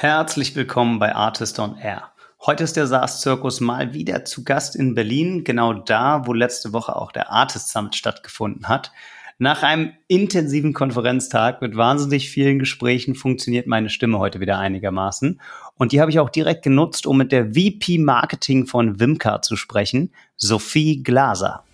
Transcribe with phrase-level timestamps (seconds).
[0.00, 2.12] Herzlich willkommen bei Artist on Air.
[2.46, 6.94] Heute ist der SaaS-Zirkus mal wieder zu Gast in Berlin, genau da, wo letzte Woche
[6.94, 8.92] auch der Artist Summit stattgefunden hat.
[9.38, 15.40] Nach einem intensiven Konferenztag mit wahnsinnig vielen Gesprächen funktioniert meine Stimme heute wieder einigermaßen.
[15.74, 19.56] Und die habe ich auch direkt genutzt, um mit der VP Marketing von Wimcar zu
[19.56, 21.64] sprechen, Sophie Glaser.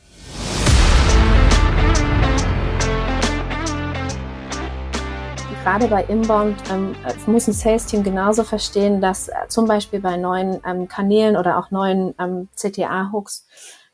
[5.64, 6.94] Gerade bei Inbound ähm,
[7.26, 11.70] muss ein Sales-Team genauso verstehen, dass äh, zum Beispiel bei neuen ähm, Kanälen oder auch
[11.70, 13.46] neuen ähm, CTA-Hooks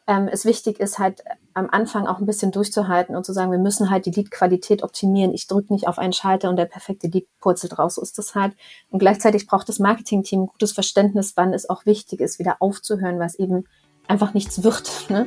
[0.09, 1.23] ähm, es wichtig ist, halt
[1.55, 5.33] am Anfang auch ein bisschen durchzuhalten und zu sagen, wir müssen halt die Lead-Qualität optimieren.
[5.33, 7.95] Ich drücke nicht auf einen Schalter und der perfekte Lead purzelt raus.
[7.95, 8.57] So ist das halt.
[8.91, 13.21] Und gleichzeitig braucht das Marketing-Team ein gutes Verständnis, wann es auch wichtig ist, wieder aufzuhören,
[13.21, 13.65] was eben
[14.09, 14.91] einfach nichts wird.
[15.09, 15.27] Ne?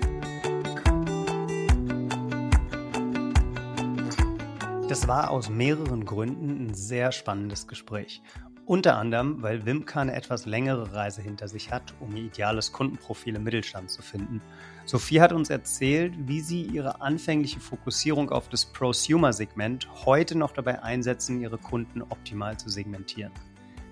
[4.94, 8.22] Das war aus mehreren Gründen ein sehr spannendes Gespräch.
[8.68, 13.34] Unter anderem, weil Wimka eine etwas längere Reise hinter sich hat, um ihr ideales Kundenprofil
[13.34, 14.40] im Mittelstand zu finden.
[14.86, 20.84] Sophie hat uns erzählt, wie sie ihre anfängliche Fokussierung auf das Prosumer-Segment heute noch dabei
[20.84, 23.32] einsetzen, ihre Kunden optimal zu segmentieren.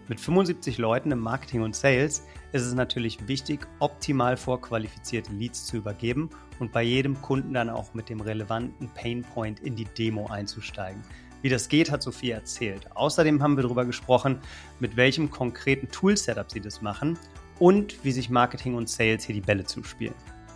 [0.08, 5.78] Mit 75 Leuten im Marketing und Sales ist es natürlich wichtig, optimal vorqualifizierte Leads zu
[5.78, 6.30] übergeben
[6.62, 11.02] und bei jedem Kunden dann auch mit dem relevanten Painpoint in die Demo einzusteigen.
[11.42, 12.86] Wie das geht, hat Sophie erzählt.
[12.95, 14.38] Außerdem haben wir darüber gesprochen,
[14.80, 17.18] mit welchem konkreten Tool-Setup sie das machen
[17.58, 20.14] und wie sich Marketing und Sales hier die Bälle zuspielen.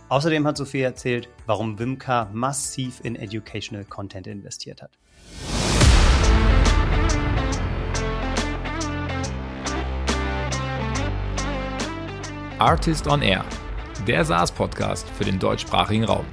[0.08, 4.92] Außerdem hat Sophie erzählt, warum Wimka massiv in Educational Content investiert hat.
[12.58, 13.44] Artist on Air,
[14.06, 16.24] der SaaS-Podcast für den deutschsprachigen Raum.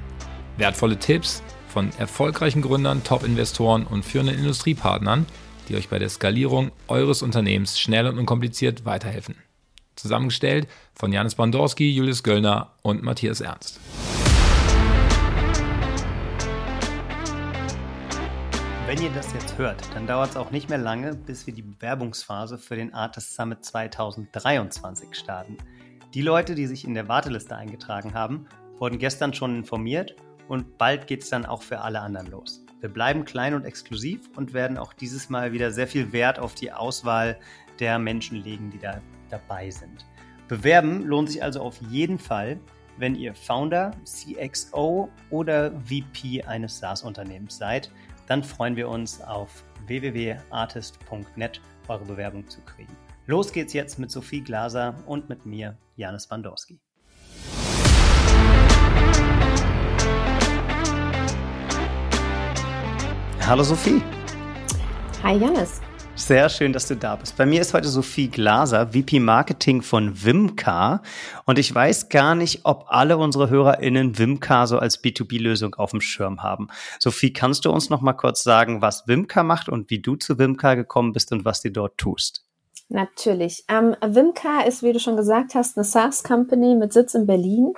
[0.56, 5.26] Wertvolle Tipps von erfolgreichen Gründern, Top-Investoren und führenden Industriepartnern,
[5.68, 9.34] die euch bei der Skalierung eures Unternehmens schnell und unkompliziert weiterhelfen.
[9.96, 13.80] Zusammengestellt von Janis Bandorski, Julius Göllner und Matthias Ernst.
[18.86, 21.62] Wenn ihr das jetzt hört, dann dauert es auch nicht mehr lange, bis wir die
[21.62, 25.56] Bewerbungsphase für den Artist Summit 2023 starten.
[26.14, 28.46] Die Leute, die sich in der Warteliste eingetragen haben,
[28.78, 30.14] wurden gestern schon informiert
[30.46, 32.64] und bald geht es dann auch für alle anderen los.
[32.78, 36.54] Wir bleiben klein und exklusiv und werden auch dieses Mal wieder sehr viel Wert auf
[36.54, 37.36] die Auswahl
[37.80, 40.06] der Menschen legen, die da dabei sind.
[40.46, 42.60] Bewerben lohnt sich also auf jeden Fall,
[42.96, 47.90] wenn ihr Founder, CXO oder VP eines SaaS-Unternehmens seid.
[48.28, 52.96] Dann freuen wir uns auf www.artist.net eure Bewerbung zu kriegen.
[53.26, 56.78] Los geht's jetzt mit Sophie Glaser und mit mir, Janis Bandorski.
[63.40, 64.02] Hallo Sophie.
[65.22, 65.80] Hi Janis.
[66.16, 67.38] Sehr schön, dass du da bist.
[67.38, 71.00] Bei mir ist heute Sophie Glaser, VP Marketing von Wimcar.
[71.46, 76.02] Und ich weiß gar nicht, ob alle unsere HörerInnen Wimcar so als B2B-Lösung auf dem
[76.02, 76.68] Schirm haben.
[76.98, 80.38] Sophie, kannst du uns noch mal kurz sagen, was Wimcar macht und wie du zu
[80.38, 82.44] Wimcar gekommen bist und was du dort tust?
[82.90, 83.64] Natürlich.
[83.68, 87.72] Ähm, Wimka ist, wie du schon gesagt hast, eine SaaS-Company mit Sitz in Berlin.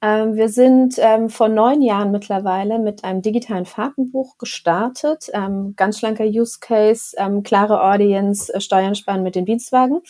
[0.00, 5.30] Ähm, wir sind ähm, vor neun Jahren mittlerweile mit einem digitalen Fahrtenbuch gestartet.
[5.32, 10.00] Ähm, ganz schlanker Use Case, ähm, klare Audience, äh, Steuern sparen mit den Dienstwagen.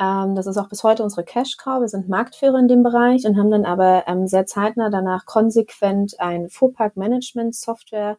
[0.00, 1.80] Ähm, das ist auch bis heute unsere Cash Cow.
[1.80, 6.48] Wir sind Marktführer in dem Bereich und haben dann aber sehr zeitnah danach konsequent ein
[6.48, 8.16] Fuhrpark-Management-Software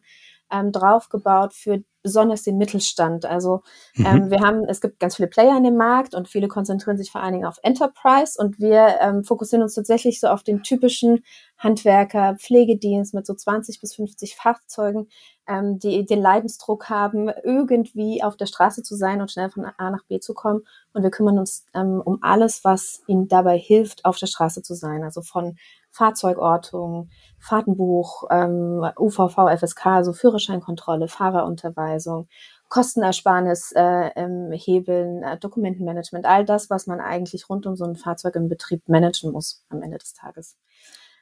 [0.72, 3.24] draufgebaut für besonders den Mittelstand.
[3.24, 3.62] Also
[3.94, 4.06] mhm.
[4.06, 7.10] ähm, wir haben, es gibt ganz viele Player in dem Markt und viele konzentrieren sich
[7.10, 11.22] vor allen Dingen auf Enterprise und wir ähm, fokussieren uns tatsächlich so auf den typischen
[11.58, 15.08] Handwerker, Pflegedienst mit so 20 bis 50 Fahrzeugen,
[15.46, 19.90] ähm, die den Leidensdruck haben, irgendwie auf der Straße zu sein und schnell von A
[19.90, 20.62] nach B zu kommen.
[20.94, 24.74] Und wir kümmern uns ähm, um alles, was ihnen dabei hilft, auf der Straße zu
[24.74, 25.04] sein.
[25.04, 25.56] Also von
[25.90, 32.28] Fahrzeugortung, Fahrtenbuch, ähm, UVV, FSK, also Führerscheinkontrolle, Fahrerunterweisung,
[32.68, 37.96] Kostenersparnis äh, ähm, hebeln, äh, Dokumentenmanagement, all das, was man eigentlich rund um so ein
[37.96, 40.56] Fahrzeug im Betrieb managen muss am Ende des Tages.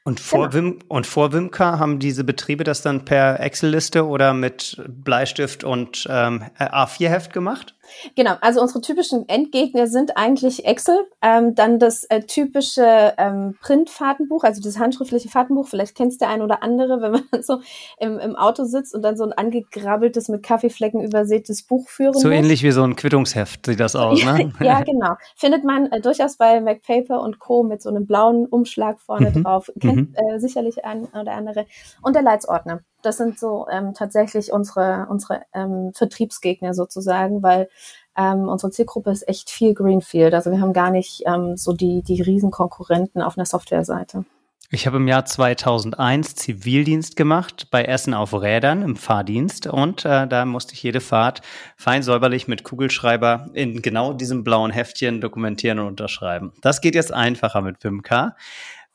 [0.05, 0.55] Und vor, genau.
[0.55, 6.07] Wim, und vor Wimka haben diese Betriebe das dann per Excel-Liste oder mit Bleistift und
[6.09, 7.78] ähm, A4-Heft gemacht?
[8.15, 14.45] Genau, also unsere typischen Endgegner sind eigentlich Excel, ähm, dann das äh, typische ähm, Print-Fahrtenbuch,
[14.45, 15.69] also das handschriftliche Fahrtenbuch.
[15.69, 17.61] Vielleicht kennst der ein oder andere, wenn man so
[17.99, 22.29] im, im Auto sitzt und dann so ein angegrabbeltes, mit Kaffeeflecken übersätes Buch führen So
[22.29, 22.37] muss.
[22.37, 24.53] ähnlich wie so ein Quittungsheft sieht das aus, ne?
[24.61, 25.15] ja, genau.
[25.37, 27.63] Findet man äh, durchaus bei MacPaper und Co.
[27.63, 29.45] mit so einem blauen Umschlag vorne mhm.
[29.45, 29.71] drauf.
[29.81, 30.15] Kennt mhm.
[30.15, 31.67] äh, sicherlich ein oder andere.
[32.03, 37.69] Und der Leitsordner das sind so ähm, tatsächlich unsere, unsere ähm, Vertriebsgegner sozusagen, weil
[38.17, 40.35] ähm, unsere Zielgruppe ist echt viel Greenfield.
[40.35, 44.25] Also wir haben gar nicht ähm, so die, die Riesenkonkurrenten auf einer Softwareseite.
[44.71, 50.27] Ich habe im Jahr 2001 Zivildienst gemacht bei Essen auf Rädern im Fahrdienst und äh,
[50.27, 51.41] da musste ich jede Fahrt
[51.79, 56.53] fein säuberlich mit Kugelschreiber in genau diesem blauen Heftchen dokumentieren und unterschreiben.
[56.61, 58.37] Das geht jetzt einfacher mit Wimka.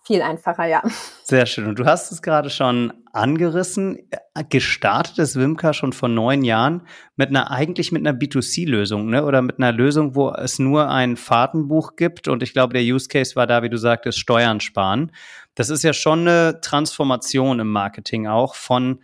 [0.05, 0.83] Viel einfacher, ja.
[1.23, 1.65] Sehr schön.
[1.65, 3.99] Und du hast es gerade schon angerissen.
[4.49, 6.85] Gestartet ist Wimka schon vor neun Jahren
[7.15, 9.23] mit einer, eigentlich mit einer B2C-Lösung, ne?
[9.23, 12.27] Oder mit einer Lösung, wo es nur ein Fahrtenbuch gibt.
[12.27, 15.13] Und ich glaube, der Use Case war da, wie du sagtest, Steuern sparen.
[15.55, 19.01] Das ist ja schon eine Transformation im Marketing auch von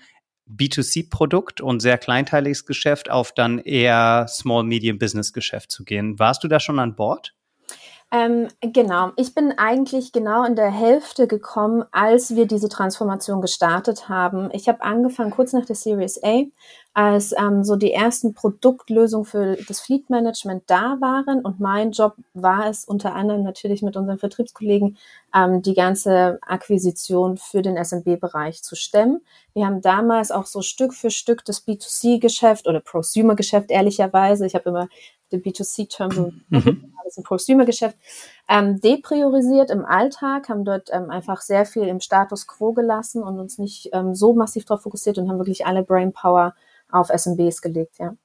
[0.50, 6.20] B2C-Produkt und sehr kleinteiliges Geschäft auf dann eher Small-Medium-Business-Geschäft zu gehen.
[6.20, 7.36] Warst du da schon an Bord?
[8.12, 14.10] Ähm, genau, ich bin eigentlich genau in der Hälfte gekommen, als wir diese Transformation gestartet
[14.10, 14.50] haben.
[14.52, 16.42] Ich habe angefangen kurz nach der Series A,
[16.96, 21.42] als ähm, so die ersten Produktlösungen für das Fleet Management da waren.
[21.42, 24.98] Und mein Job war es unter anderem natürlich mit unseren Vertriebskollegen
[25.36, 29.22] ähm, die ganze Akquisition für den SMB-Bereich zu stemmen.
[29.54, 34.48] Wir haben damals auch so Stück für Stück das B2C-Geschäft oder Prosumer-Geschäft ehrlicherweise.
[34.48, 34.88] Ich habe immer
[35.32, 36.94] den B2C-Term so mhm.
[37.04, 37.98] das ist ein Prosumer-Geschäft,
[38.48, 43.40] ähm, depriorisiert im Alltag, haben dort ähm, einfach sehr viel im Status quo gelassen und
[43.40, 46.56] uns nicht ähm, so massiv darauf fokussiert und haben wirklich alle Brainpower
[46.92, 48.16] auf SMBs gelegt, ja.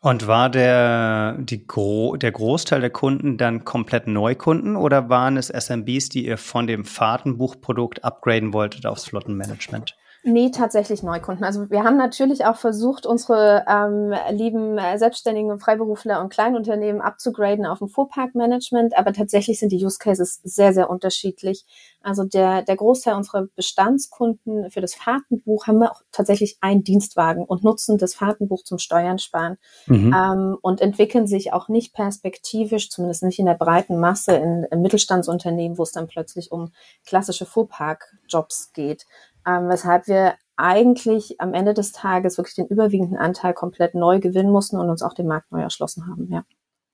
[0.00, 5.48] Und war der, die Gro der Großteil der Kunden dann komplett Neukunden oder waren es
[5.48, 9.96] SMBs, die ihr von dem Fahrtenbuchprodukt upgraden wolltet aufs Flottenmanagement?
[10.26, 11.44] Nee, tatsächlich Neukunden.
[11.44, 17.66] Also wir haben natürlich auch versucht, unsere ähm, lieben äh, Selbstständigen, Freiberufler und Kleinunternehmen abzugraden
[17.66, 21.66] auf ein Fuhrparkmanagement, aber tatsächlich sind die Use Cases sehr, sehr unterschiedlich.
[22.00, 27.44] Also der, der Großteil unserer Bestandskunden für das Fahrtenbuch haben wir auch tatsächlich einen Dienstwagen
[27.44, 30.14] und nutzen das Fahrtenbuch zum Steuern sparen mhm.
[30.16, 34.80] ähm, und entwickeln sich auch nicht perspektivisch, zumindest nicht in der breiten Masse in, in
[34.80, 36.72] Mittelstandsunternehmen, wo es dann plötzlich um
[37.04, 39.04] klassische Fuhrparkjobs geht
[39.46, 44.50] ähm, weshalb wir eigentlich am Ende des Tages wirklich den überwiegenden Anteil komplett neu gewinnen
[44.50, 46.44] mussten und uns auch den Markt neu erschlossen haben, ja.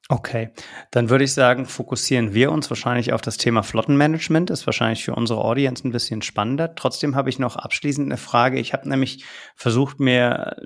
[0.08, 0.50] Okay,
[0.90, 4.50] dann würde ich sagen, fokussieren wir uns wahrscheinlich auf das Thema Flottenmanagement.
[4.50, 6.74] Ist wahrscheinlich für unsere Audience ein bisschen spannender.
[6.74, 8.58] Trotzdem habe ich noch abschließend eine Frage.
[8.58, 9.24] Ich habe nämlich
[9.54, 10.56] versucht, mir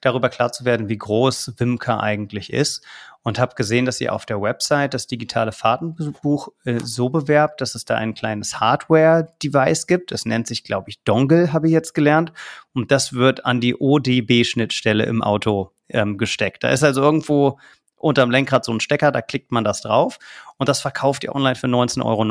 [0.00, 2.84] darüber klar zu werden, wie groß Wimka eigentlich ist
[3.22, 7.74] und habe gesehen, dass ihr auf der Website das digitale Fahrtenbuch äh, so bewerbt, dass
[7.74, 10.12] es da ein kleines Hardware-Device gibt.
[10.12, 12.32] Das nennt sich, glaube ich, Dongle, habe ich jetzt gelernt.
[12.74, 16.64] Und das wird an die ODB-Schnittstelle im Auto ähm, gesteckt.
[16.64, 17.58] Da ist also irgendwo
[17.96, 20.18] unterm Lenkrad so ein Stecker, da klickt man das drauf
[20.56, 22.24] und das verkauft ihr online für 19,90 Euro.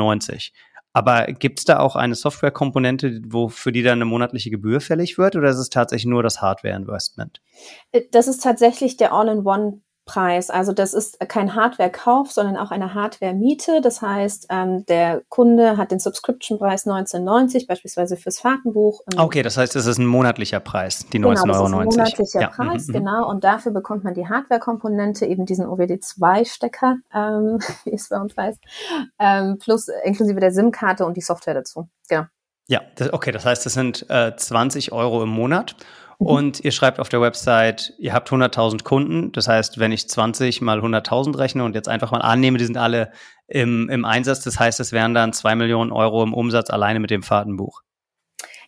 [0.92, 5.18] Aber gibt es da auch eine Softwarekomponente, wo für die dann eine monatliche Gebühr fällig
[5.18, 7.40] wird oder ist es tatsächlich nur das Hardware-Investment?
[7.92, 10.50] Äh, das ist tatsächlich der All-in-One Preis.
[10.50, 13.80] Also das ist kein Hardware-Kauf, sondern auch eine Hardware-Miete.
[13.82, 19.02] Das heißt, ähm, der Kunde hat den Subscription-Preis 1990 beispielsweise fürs Fahrtenbuch.
[19.16, 22.48] Okay, das heißt, es ist ein monatlicher Preis, die 19,90 genau, Ist ein monatlicher ja.
[22.48, 22.98] Preis, mhm, mhm.
[22.98, 23.28] genau.
[23.28, 28.60] Und dafür bekommt man die Hardware-Komponente, eben diesen OWD2-Stecker, ähm, wie es bei uns heißt,
[29.18, 31.88] ähm, plus inklusive der SIM-Karte und die Software dazu.
[32.08, 32.24] Genau.
[32.66, 35.76] Ja, das, okay, das heißt, das sind äh, 20 Euro im Monat.
[36.18, 36.26] Mhm.
[36.26, 39.32] Und ihr schreibt auf der Website, ihr habt 100.000 Kunden.
[39.32, 42.76] Das heißt, wenn ich 20 mal 100.000 rechne und jetzt einfach mal annehme, die sind
[42.76, 43.12] alle
[43.46, 47.10] im, im Einsatz, das heißt, es wären dann zwei Millionen Euro im Umsatz alleine mit
[47.10, 47.82] dem Fahrtenbuch.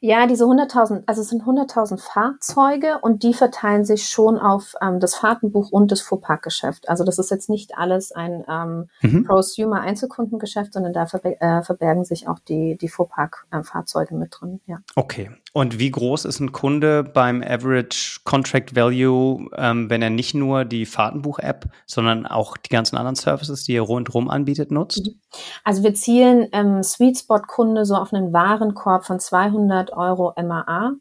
[0.03, 4.99] Ja, diese 100.000, also es sind 100.000 Fahrzeuge und die verteilen sich schon auf ähm,
[4.99, 6.89] das Fahrtenbuch und das Fuhrparkgeschäft.
[6.89, 9.25] Also das ist jetzt nicht alles ein ähm, mhm.
[9.25, 14.61] Prosumer Einzelkundengeschäft, sondern da verbe äh, verbergen sich auch die, die Fuhrparkfahrzeuge äh, mit drin.
[14.67, 14.79] Ja.
[14.97, 15.31] Okay.
[15.53, 20.65] Und wie groß ist ein Kunde beim Average Contract Value, ähm, wenn er nicht nur
[20.65, 25.07] die Fahrtenbuch-App, sondern auch die ganzen anderen Services, die er rundherum anbietet, nutzt?
[25.07, 25.21] Mhm.
[25.65, 30.93] Also wir zielen ähm, Sweet Spot Kunde so auf einen Warenkorb von 200 Euro MAA.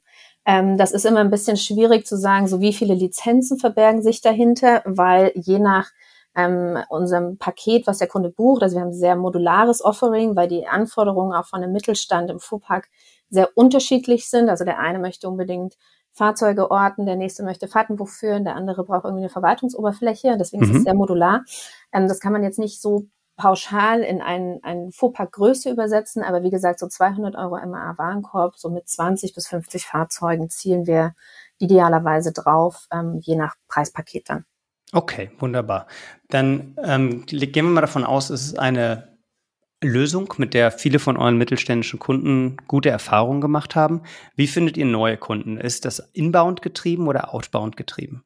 [0.46, 4.22] Ähm, das ist immer ein bisschen schwierig zu sagen, so wie viele Lizenzen verbergen sich
[4.22, 5.90] dahinter, weil je nach
[6.36, 10.48] ähm, unserem Paket, was der Kunde bucht, also wir haben ein sehr modulares Offering, weil
[10.48, 12.88] die Anforderungen auch von einem Mittelstand im Fuhrpark
[13.30, 14.50] sehr unterschiedlich sind.
[14.50, 15.78] Also der eine möchte unbedingt
[16.12, 20.38] Fahrzeuge orten, der nächste möchte Fahrtenbuch führen, der andere braucht irgendwie eine Verwaltungsoberfläche.
[20.38, 20.70] Deswegen mhm.
[20.70, 20.86] ist es mhm.
[20.86, 21.46] sehr modular.
[21.94, 23.08] Ähm, das kann man jetzt nicht so
[23.38, 28.70] pauschal in einen, einen Fuhrpark-Größe übersetzen, aber wie gesagt, so 200 Euro MAA Warenkorb, so
[28.70, 31.16] mit 20 bis 50 Fahrzeugen zielen wir
[31.58, 34.46] idealerweise drauf, ähm, je nach Preispaket dann.
[34.92, 35.88] Okay, wunderbar.
[36.28, 39.19] Dann ähm, gehen wir mal davon aus, es ist eine
[39.82, 44.02] Lösung, mit der viele von euren mittelständischen Kunden gute Erfahrungen gemacht haben.
[44.36, 45.58] Wie findet ihr neue Kunden?
[45.58, 48.24] Ist das inbound getrieben oder outbound getrieben?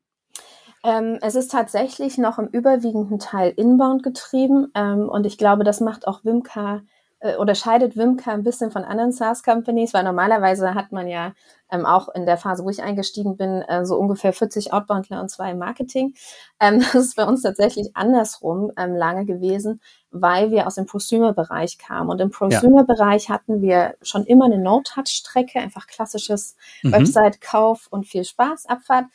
[0.83, 5.79] Ähm, es ist tatsächlich noch im überwiegenden Teil inbound getrieben ähm, und ich glaube, das
[5.79, 6.81] macht auch Wimka
[7.24, 11.34] äh, oder scheidet Wimka ein bisschen von anderen SaaS-Companies, weil normalerweise hat man ja
[11.72, 15.30] ähm, auch in der Phase, wo ich eingestiegen bin, äh, so ungefähr 40 Outboundler und
[15.30, 16.13] zwei im Marketing.
[16.60, 21.77] Ähm, das ist bei uns tatsächlich andersrum ähm, lange gewesen, weil wir aus dem Prosumer-Bereich
[21.77, 22.10] kamen.
[22.10, 26.92] Und im Prosumer-Bereich hatten wir schon immer eine No-Touch-Strecke, einfach klassisches mhm.
[26.92, 29.06] Website-Kauf und viel Spaß, Abfahrt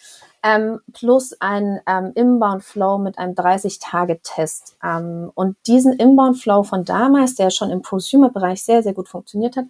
[0.42, 4.76] ähm, plus ein ähm, Inbound-Flow mit einem 30-Tage-Test.
[4.82, 9.66] Ähm, und diesen Inbound-Flow von damals, der schon im Prosumer-Bereich sehr, sehr gut funktioniert hat,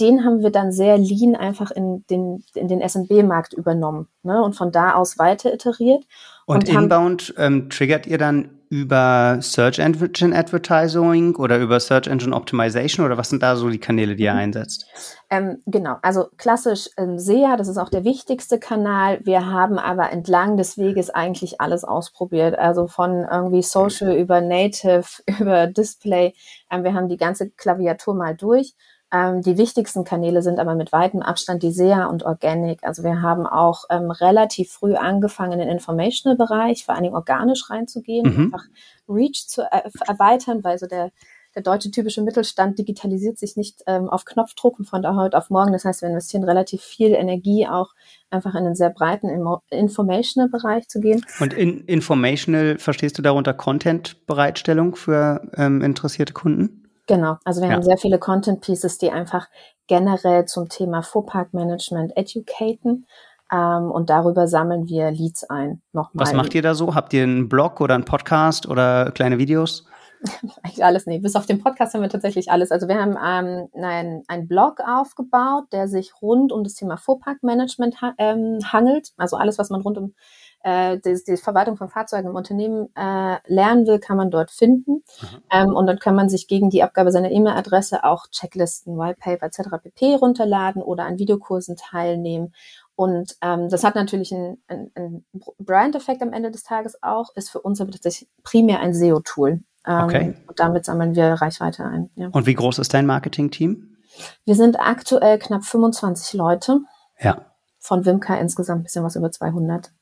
[0.00, 4.42] den haben wir dann sehr lean einfach in den, in den SMB-Markt übernommen ne?
[4.42, 6.04] und von da aus weiter iteriert.
[6.46, 12.34] Und, und Inbound ähm, triggert ihr dann über Search Engine Advertising oder über Search Engine
[12.34, 14.40] Optimization oder was sind da so die Kanäle, die ihr mhm.
[14.40, 14.86] einsetzt?
[15.30, 19.20] Ähm, genau, also klassisch ähm, SEA, das ist auch der wichtigste Kanal.
[19.22, 22.58] Wir haben aber entlang des Weges eigentlich alles ausprobiert.
[22.58, 25.04] Also von irgendwie Social über Native,
[25.38, 26.34] über Display.
[26.68, 28.74] Ähm, wir haben die ganze Klaviatur mal durch.
[29.14, 32.82] Ähm, die wichtigsten Kanäle sind aber mit weitem Abstand die SEA und Organic.
[32.82, 37.70] Also wir haben auch ähm, relativ früh angefangen, in den Informational-Bereich, vor allen Dingen organisch
[37.70, 38.44] reinzugehen, mhm.
[38.46, 38.64] einfach
[39.08, 41.12] Reach zu er erweitern, weil so der,
[41.54, 45.48] der deutsche typische Mittelstand digitalisiert sich nicht ähm, auf Knopfdruck und von da heute auf
[45.48, 45.72] morgen.
[45.72, 47.90] Das heißt, wir investieren relativ viel Energie auch
[48.30, 49.28] einfach in einen sehr breiten
[49.70, 51.24] Informational-Bereich zu gehen.
[51.38, 56.83] Und in Informational verstehst du darunter Content-Bereitstellung für ähm, interessierte Kunden?
[57.06, 57.74] Genau, also wir ja.
[57.74, 59.48] haben sehr viele Content Pieces, die einfach
[59.86, 63.06] generell zum Thema Fuhrparkmanagement educaten.
[63.52, 65.82] Ähm, und darüber sammeln wir Leads ein.
[65.92, 66.26] Nochmal.
[66.26, 66.94] Was macht ihr da so?
[66.94, 69.86] Habt ihr einen Blog oder einen Podcast oder kleine Videos?
[70.62, 71.18] Eigentlich alles, nee.
[71.18, 72.70] Bis auf den Podcast haben wir tatsächlich alles.
[72.70, 78.00] Also wir haben ähm, einen, einen Blog aufgebaut, der sich rund um das Thema Fuhrparkmanagement
[78.00, 79.10] ha ähm, hangelt.
[79.18, 80.14] Also alles, was man rund um
[80.64, 84.92] äh, die, die Verwaltung von Fahrzeugen im Unternehmen äh, lernen will, kann man dort finden.
[84.92, 85.42] Mhm.
[85.52, 89.82] Ähm, und dann kann man sich gegen die Abgabe seiner E-Mail-Adresse auch Checklisten, Whitepaper etc.
[89.82, 90.14] pp.
[90.14, 92.54] runterladen oder an Videokursen teilnehmen.
[92.96, 95.24] Und ähm, das hat natürlich einen, einen, einen
[95.58, 99.60] Brand-Effekt am Ende des Tages auch, ist für uns aber tatsächlich primär ein SEO-Tool.
[99.86, 100.34] Ähm, okay.
[100.46, 102.08] Und damit sammeln wir Reichweite ein.
[102.16, 102.28] Ja.
[102.28, 103.98] Und wie groß ist dein Marketing-Team?
[104.46, 106.80] Wir sind aktuell knapp 25 Leute.
[107.20, 107.44] Ja.
[107.80, 109.92] Von Wimka insgesamt ein bisschen was über 200.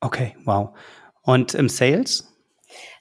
[0.00, 0.70] Okay, wow.
[1.22, 2.32] Und im Sales?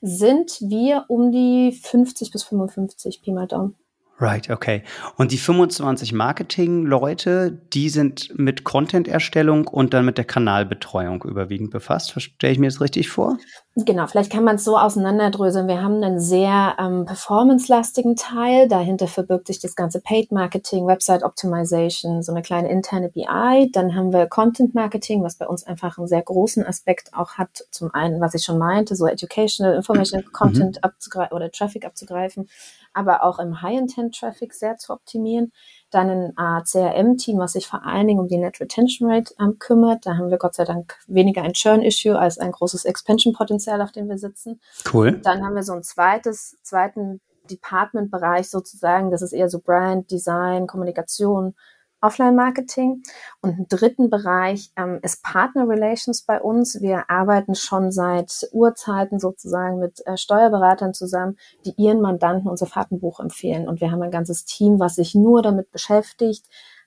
[0.01, 3.75] Sind wir um die 50 bis 55 Pi mal Daumen.
[4.17, 4.83] Right, okay.
[5.17, 12.13] Und die 25 Marketing-Leute, die sind mit Content-Erstellung und dann mit der Kanalbetreuung überwiegend befasst.
[12.13, 13.37] Verstehe ich mir das richtig vor?
[13.75, 15.67] Genau, vielleicht kann man es so auseinanderdröseln.
[15.67, 18.69] Wir haben einen sehr ähm, performance-lastigen Teil.
[18.69, 23.69] Dahinter verbirgt sich das ganze Paid-Marketing, Website-Optimization, so eine kleine interne BI.
[23.73, 27.65] Dann haben wir Content-Marketing, was bei uns einfach einen sehr großen Aspekt auch hat.
[27.69, 31.27] Zum einen, was ich schon meinte, so Educational, Informational Content mhm.
[31.31, 32.47] oder Traffic abzugreifen
[32.95, 35.51] aber auch im High-Intent-Traffic sehr zu optimieren.
[35.91, 39.59] Dann ein äh, CRM-Team, was sich vor allen Dingen um die Net Retention Rate ähm,
[39.59, 40.05] kümmert.
[40.05, 44.09] Da haben wir Gott sei Dank weniger ein Churn-Issue als ein großes Expansion-Potenzial, auf dem
[44.09, 44.59] wir sitzen.
[44.91, 45.19] Cool.
[45.23, 49.11] Dann haben wir so ein zweites, zweiten Department-Bereich sozusagen.
[49.11, 51.55] Das ist eher so Brand, Design, Kommunikation,
[52.05, 53.03] Offline-Marketing.
[53.41, 56.81] Und einen dritten Bereich ähm, ist Partner Relations bei uns.
[56.81, 63.19] Wir arbeiten schon seit Urzeiten sozusagen mit äh, Steuerberatern zusammen, die ihren Mandanten unser Fahrtenbuch
[63.19, 63.67] empfehlen.
[63.67, 66.45] Und wir haben ein ganzes Team, was sich nur damit beschäftigt,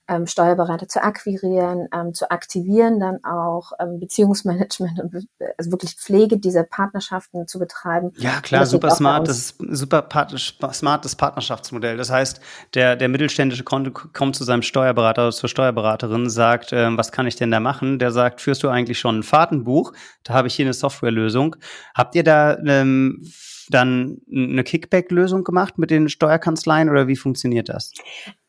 [0.08, 6.38] ähm, Steuerberater zu akquirieren, ähm, zu aktivieren, dann auch ähm, Beziehungsmanagement und also wirklich Pflege
[6.38, 8.12] dieser Partnerschaften zu betreiben.
[8.16, 11.96] Ja, klar, super smart, das ist super part smartes Partnerschaftsmodell.
[11.96, 12.40] Das heißt,
[12.74, 17.26] der, der mittelständische Kunde kommt zu seinem Steuerberater oder zur Steuerberaterin, sagt, ähm, was kann
[17.26, 17.98] ich denn da machen?
[17.98, 19.92] Der sagt, führst du eigentlich schon ein Fahrtenbuch?
[20.24, 21.56] Da habe ich hier eine Softwarelösung.
[21.94, 23.22] Habt ihr da ähm,
[23.70, 27.92] dann eine Kickback-Lösung gemacht mit den Steuerkanzleien oder wie funktioniert das?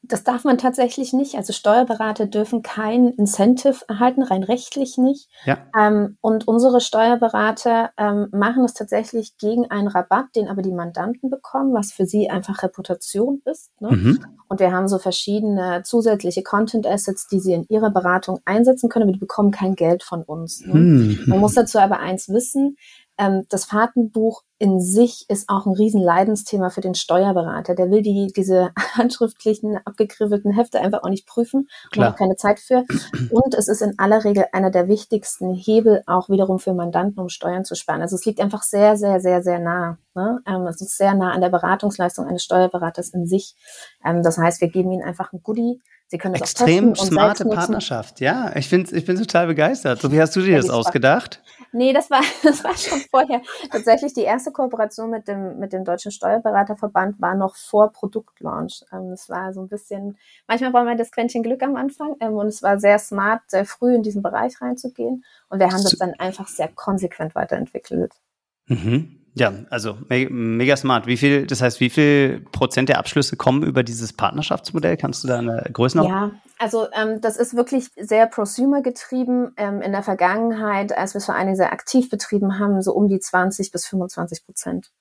[0.02, 1.36] Das darf man tatsächlich nicht.
[1.36, 5.30] Also Steuerberater dürfen kein Incentive erhalten, rein rechtlich nicht.
[5.46, 5.58] Ja.
[5.78, 11.30] Ähm, und unsere Steuerberater ähm, machen es tatsächlich gegen einen Rabatt, den aber die Mandanten
[11.30, 13.72] bekommen, was für sie einfach Reputation ist.
[13.82, 13.92] Ne?
[13.92, 14.26] Mhm.
[14.48, 19.04] Und wir haben so verschiedene zusätzliche Content Assets, die sie in ihrer Beratung einsetzen können,
[19.04, 20.66] aber die bekommen kein Geld von uns.
[20.66, 20.74] Ne?
[20.74, 21.24] Mhm.
[21.28, 22.78] Man muss dazu aber eins wissen,
[23.20, 27.76] ähm, das Fahrtenbuch in sich ist auch ein Riesenleidensthema für den Steuerberater.
[27.76, 31.68] Der will die, diese handschriftlichen, abgekribbelten Hefte einfach auch nicht prüfen.
[31.92, 32.10] Klar.
[32.10, 32.86] Hat keine Zeit für.
[33.30, 37.30] Und es ist in aller Regel einer der wichtigsten Hebel auch wiederum für Mandanten, um
[37.30, 38.02] Steuern zu sparen.
[38.02, 39.98] Also es liegt einfach sehr, sehr, sehr, sehr nah.
[40.16, 40.40] Ne?
[40.48, 43.56] Ähm, es ist sehr nah an der Beratungsleistung eines Steuerberaters in sich.
[44.04, 45.82] Ähm, das heißt, wir geben ihnen einfach ein Goodie.
[46.08, 48.20] Sie können das Extrem smarte Partnerschaft.
[48.20, 50.02] Ja, ich bin, ich bin total begeistert.
[50.02, 51.42] So wie hast du dir das ausgedacht?
[51.72, 53.42] Nee, das war, das war schon vorher.
[53.72, 58.84] Tatsächlich die erste Kooperation mit dem, mit dem Deutschen Steuerberaterverband war noch vor Produktlaunch.
[58.92, 62.34] Ähm, es war so ein bisschen, manchmal war man das Quäntchen Glück am Anfang ähm,
[62.34, 65.24] und es war sehr smart, sehr früh in diesen Bereich reinzugehen.
[65.50, 68.14] Und wir haben das dann einfach sehr konsequent weiterentwickelt.
[68.68, 69.19] Mhm.
[69.34, 71.08] Ja, also me mega smart.
[71.08, 74.98] Wie viel, das heißt, wie viel Prozent der Abschlüsse kommen über dieses Partnerschaftsmodell?
[74.98, 76.32] Kannst du da eine Größenordnung?
[76.32, 79.54] Ja, also ähm, das ist wirklich sehr prosumer getrieben.
[79.58, 82.94] Ähm, in der Vergangenheit, als wir es vor allen Dingen sehr aktiv betrieben haben, so
[82.94, 84.92] um die 20 bis 25 Prozent.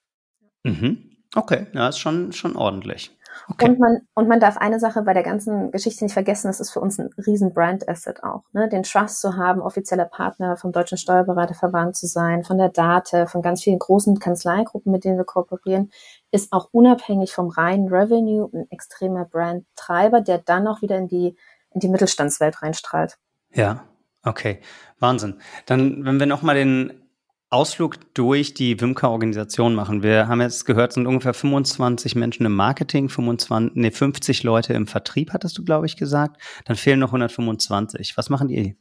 [0.62, 1.16] Mhm.
[1.34, 3.10] Okay, ja, ist schon, schon ordentlich.
[3.48, 3.68] Okay.
[3.68, 6.70] Und, man, und man darf eine Sache bei der ganzen Geschichte nicht vergessen, das ist
[6.70, 8.44] für uns ein riesen Brand-Asset auch.
[8.52, 8.68] Ne?
[8.68, 13.42] Den Trust zu haben, offizieller Partner vom Deutschen Steuerberaterverband zu sein, von der Date, von
[13.42, 15.90] ganz vielen großen Kanzleigruppen, mit denen wir kooperieren,
[16.30, 21.36] ist auch unabhängig vom reinen Revenue ein extremer Brand-Treiber, der dann auch wieder in die,
[21.70, 23.18] in die Mittelstandswelt reinstrahlt.
[23.52, 23.84] Ja,
[24.24, 24.60] okay.
[24.98, 25.40] Wahnsinn.
[25.66, 27.07] Dann, wenn wir nochmal den
[27.50, 30.02] Ausflug durch die Wimka-Organisation machen.
[30.02, 34.74] Wir haben jetzt gehört, es sind ungefähr 25 Menschen im Marketing, 25, nee, 50 Leute
[34.74, 36.40] im Vertrieb, hattest du, glaube ich, gesagt.
[36.66, 38.16] Dann fehlen noch 125.
[38.18, 38.76] Was machen die?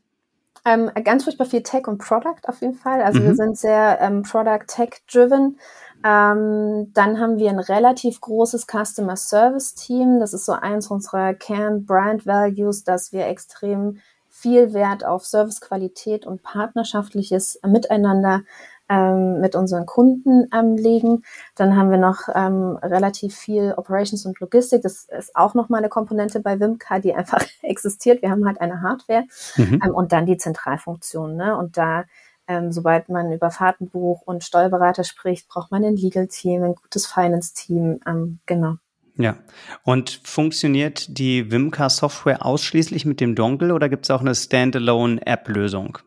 [0.66, 3.02] Ähm, ganz furchtbar viel Tech und Product auf jeden Fall.
[3.02, 3.24] Also mhm.
[3.24, 5.58] wir sind sehr ähm, Product-Tech-driven.
[6.04, 10.20] Ähm, dann haben wir ein relativ großes Customer Service Team.
[10.20, 14.00] Das ist so eins unserer Kern-Brand-Values, dass wir extrem
[14.40, 18.44] viel Wert auf Servicequalität und partnerschaftliches Miteinander
[18.88, 21.24] ähm, mit unseren Kunden ähm, legen.
[21.56, 24.84] Dann haben wir noch ähm, relativ viel Operations und Logistik.
[24.84, 28.22] Das ist auch nochmal eine Komponente bei Wimka, die einfach existiert.
[28.22, 29.24] Wir haben halt eine Hardware
[29.56, 29.82] mhm.
[29.84, 31.36] ähm, und dann die Zentralfunktion.
[31.36, 31.58] Ne?
[31.58, 32.06] Und da,
[32.48, 38.02] ähm, sobald man über Fahrtenbuch und Steuerberater spricht, braucht man ein Legal-Team, ein gutes Finance-Team.
[38.06, 38.76] Ähm, genau.
[39.18, 39.38] Ja.
[39.84, 45.98] Und funktioniert die Wimka-Software ausschließlich mit dem Dongle oder gibt es auch eine Standalone-App-Lösung?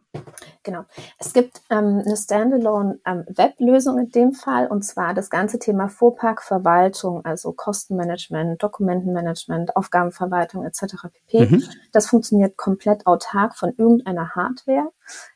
[0.62, 0.85] Genau.
[1.19, 7.25] Es gibt ähm, eine Standalone-Web-Lösung ähm, in dem Fall und zwar das ganze Thema Fuhrparkverwaltung,
[7.25, 11.06] also Kostenmanagement, Dokumentenmanagement, Aufgabenverwaltung etc.
[11.13, 11.47] pp.
[11.47, 11.65] Mhm.
[11.93, 14.91] Das funktioniert komplett autark von irgendeiner Hardware.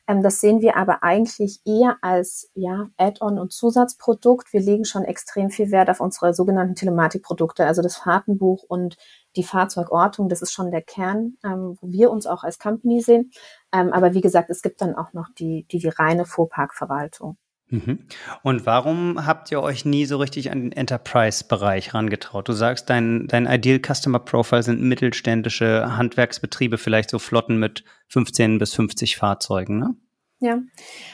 [0.07, 4.53] Ähm, das sehen wir aber eigentlich eher als ja, Add-on und Zusatzprodukt.
[4.53, 8.97] Wir legen schon extrem viel Wert auf unsere sogenannten Telematikprodukte, also das Fahrtenbuch und
[9.37, 10.29] die Fahrzeugortung.
[10.29, 13.31] Das ist schon der Kern, ähm, wo wir uns auch als Company sehen.
[13.73, 17.38] Ähm, aber wie gesagt, es gibt dann auch noch die, die, die reine Fuhrparkverwaltung.
[17.68, 18.07] Mhm.
[18.42, 22.48] Und warum habt ihr euch nie so richtig an den Enterprise-Bereich rangetraut?
[22.48, 28.59] Du sagst, dein, dein Ideal Customer Profile sind mittelständische Handwerksbetriebe, vielleicht so Flotten mit 15
[28.59, 29.94] bis 50 Fahrzeugen, ne?
[30.40, 30.59] Ja,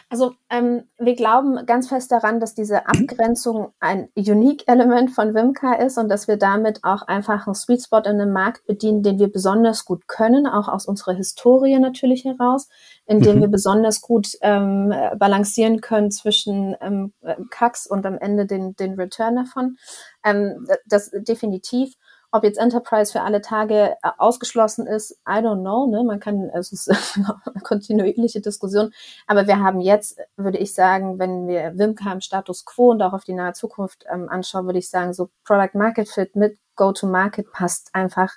[0.09, 5.99] also ähm, wir glauben ganz fest daran, dass diese Abgrenzung ein Unique-Element von Wimka ist
[5.99, 9.31] und dass wir damit auch einfach einen Sweet Spot in dem Markt bedienen, den wir
[9.31, 12.69] besonders gut können, auch aus unserer Historie natürlich heraus,
[13.11, 13.41] in dem mhm.
[13.41, 17.13] wir besonders gut ähm, balancieren können zwischen ähm,
[17.51, 19.79] Kacks und am Ende den, den Return davon.
[20.23, 21.97] Ähm, das definitiv.
[22.31, 25.89] Ob jetzt Enterprise für alle Tage äh, ausgeschlossen ist, I don't know.
[25.91, 26.05] Ne?
[26.05, 28.93] Man kann, es ist eine kontinuierliche Diskussion.
[29.27, 33.13] Aber wir haben jetzt, würde ich sagen, wenn wir Wimka im Status Quo und auch
[33.13, 37.51] auf die nahe Zukunft ähm, anschauen, würde ich sagen, so Product Market Fit mit Go-to-Market
[37.51, 38.35] passt einfach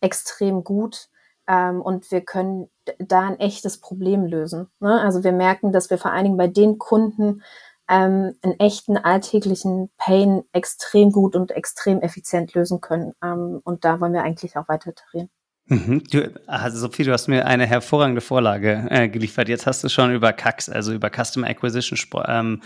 [0.00, 1.10] extrem gut.
[1.46, 4.68] Ähm, und wir können da ein echtes Problem lösen.
[4.80, 5.00] Ne?
[5.00, 7.42] Also wir merken, dass wir vor allen Dingen bei den Kunden,
[7.88, 13.12] ähm, einen echten alltäglichen Pain extrem gut und extrem effizient lösen können.
[13.22, 15.30] Ähm, und da wollen wir eigentlich auch weiter iterieren.
[15.68, 16.04] Mhm.
[16.10, 19.48] Du, also Sophie, du hast mir eine hervorragende Vorlage äh, geliefert.
[19.48, 22.62] Jetzt hast du schon über CACs, also über Customer Acquisition ähm,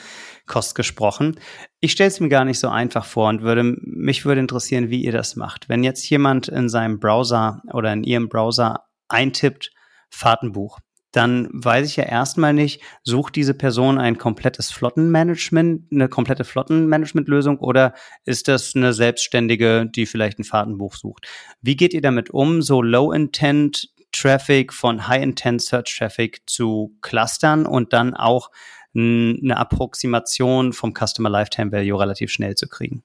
[0.46, 1.40] Cost gesprochen.
[1.80, 5.02] Ich stelle es mir gar nicht so einfach vor und würde mich würde interessieren, wie
[5.02, 5.70] ihr das macht.
[5.70, 9.70] Wenn jetzt jemand in seinem Browser oder in ihrem Browser eintippt
[10.10, 10.78] Fahrtenbuch,
[11.12, 17.58] dann weiß ich ja erstmal nicht, sucht diese Person ein komplettes Flottenmanagement, eine komplette Flottenmanagementlösung
[17.58, 17.94] oder
[18.24, 21.26] ist das eine selbstständige, die vielleicht ein Fahrtenbuch sucht?
[21.60, 27.92] Wie geht ihr damit um, so Low-Intent Traffic von High-Intent Search Traffic zu clustern und
[27.92, 28.50] dann auch
[28.94, 33.04] eine Approximation vom Customer Lifetime Value relativ schnell zu kriegen?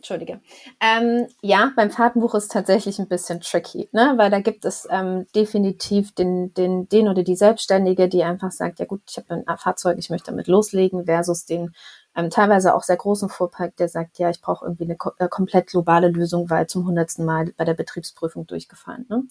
[0.00, 0.40] Entschuldige.
[0.80, 4.14] Ähm, ja, beim Fahrtenbuch ist tatsächlich ein bisschen tricky, ne?
[4.16, 8.78] weil da gibt es ähm, definitiv den, den, den oder die Selbstständige, die einfach sagt,
[8.78, 11.74] ja gut, ich habe ein Fahrzeug, ich möchte damit loslegen, versus den
[12.16, 15.68] ähm, teilweise auch sehr großen Fuhrpark, der sagt, ja, ich brauche irgendwie eine äh, komplett
[15.68, 19.06] globale Lösung, weil zum hundertsten Mal bei der Betriebsprüfung durchgefallen.
[19.08, 19.22] Ne?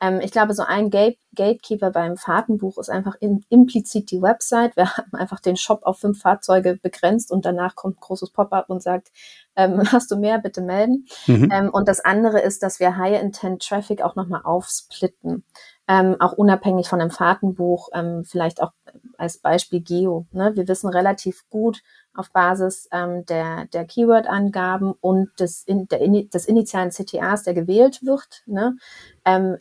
[0.00, 4.76] Ähm, ich glaube, so ein Gate Gatekeeper beim Fahrtenbuch ist einfach in, implizit die Website.
[4.76, 8.68] Wir haben einfach den Shop auf fünf Fahrzeuge begrenzt und danach kommt ein großes Pop-up
[8.68, 9.12] und sagt,
[9.54, 11.06] ähm, hast du mehr, bitte melden.
[11.26, 11.50] Mhm.
[11.50, 15.44] Ähm, und das andere ist, dass wir High-Intent-Traffic auch nochmal aufsplitten.
[15.88, 18.72] ähm, auch unabhängig von einem Fahrtenbuch, ähm, vielleicht auch
[19.18, 20.26] als Beispiel Geo.
[20.32, 20.52] Ne?
[20.56, 21.82] Wir wissen relativ gut
[22.18, 28.04] auf Basis ähm, der, der Keyword-Angaben und des, in, der, des initialen CTAs, der gewählt
[28.04, 28.76] wird, ne?
[29.24, 29.56] ähm,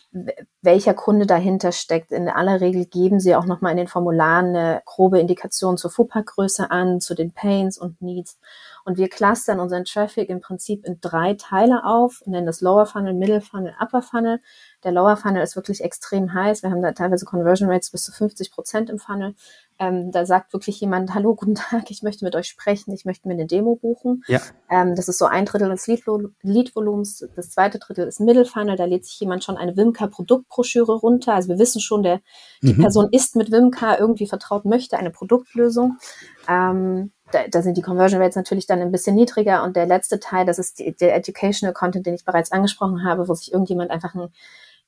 [0.62, 2.12] welcher Kunde dahinter steckt.
[2.12, 6.70] In aller Regel geben sie auch nochmal in den Formularen eine grobe Indikation zur FUPA-Größe
[6.70, 8.40] an, zu den Pains und Needs.
[8.86, 13.16] Und wir clustern unseren Traffic im Prinzip in drei Teile auf, nennen das Lower Funnel,
[13.16, 14.40] Middle Funnel, Upper Funnel.
[14.84, 16.62] Der Lower Funnel ist wirklich extrem heiß.
[16.62, 19.34] Wir haben da teilweise Conversion Rates bis zu 50 Prozent im Funnel.
[19.80, 23.28] Ähm, da sagt wirklich jemand, hallo, guten Tag, ich möchte mit euch sprechen, ich möchte
[23.28, 24.24] mir eine Demo buchen.
[24.28, 24.40] Ja.
[24.70, 27.28] Ähm, das ist so ein Drittel des Lead-Volumens.
[27.36, 31.34] Das zweite Drittel ist Middle Funnel, da lädt sich jemand schon eine Wimka-Produktbroschüre runter.
[31.34, 32.22] Also wir wissen schon, der,
[32.62, 32.82] die mhm.
[32.82, 35.98] Person ist mit Wimka irgendwie vertraut, möchte eine Produktlösung.
[36.48, 39.64] Ähm, da, da sind die Conversion Rates natürlich dann ein bisschen niedriger.
[39.64, 43.28] Und der letzte Teil, das ist die, der Educational Content, den ich bereits angesprochen habe,
[43.28, 44.30] wo sich irgendjemand einfach ein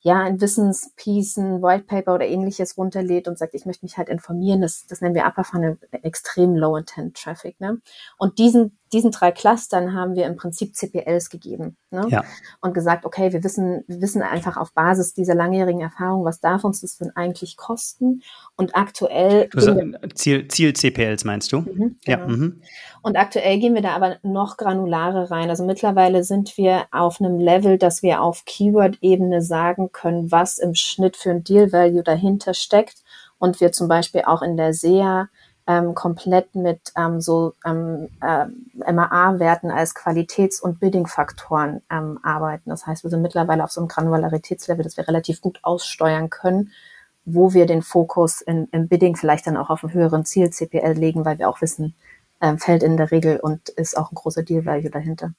[0.02, 4.10] ja, ein Wissenspiece, ein White Paper oder ähnliches runterlädt und sagt, ich möchte mich halt
[4.10, 7.60] informieren, das, das nennen wir Upper Funnel extrem Low Intent Traffic.
[7.60, 7.82] Ne?
[8.18, 12.06] Und diesen diesen drei Clustern haben wir im Prinzip CPLs gegeben ne?
[12.10, 12.24] ja.
[12.62, 16.64] und gesagt, okay, wir wissen, wir wissen einfach auf Basis dieser langjährigen Erfahrung, was darf
[16.64, 18.22] uns das denn eigentlich kosten?
[18.56, 19.50] Und aktuell
[20.14, 21.62] Ziel, Ziel CPLs meinst du?
[21.62, 22.20] Mhm, genau.
[22.20, 22.28] Ja.
[22.28, 22.62] Mhm.
[23.02, 25.50] Und aktuell gehen wir da aber noch granularer rein.
[25.50, 30.76] Also mittlerweile sind wir auf einem Level, dass wir auf Keyword-Ebene sagen können, was im
[30.76, 33.04] Schnitt für ein Deal Value dahinter steckt
[33.40, 35.30] und wir zum Beispiel auch in der SEA
[35.68, 38.46] ähm, komplett mit ähm, so ähm, äh,
[38.92, 42.70] MAA-Werten als Qualitäts- und Bidding-Faktoren ähm, arbeiten.
[42.70, 46.72] Das heißt, wir sind mittlerweile auf so einem Granularitätslevel, dass wir relativ gut aussteuern können,
[47.26, 50.94] wo wir den Fokus in, im Bidding vielleicht dann auch auf einen höheren Ziel CPL
[50.94, 51.96] legen, weil wir auch wissen,
[52.42, 55.34] ähm, fällt in der Regel und ist auch ein großer Deal-Value dahinter.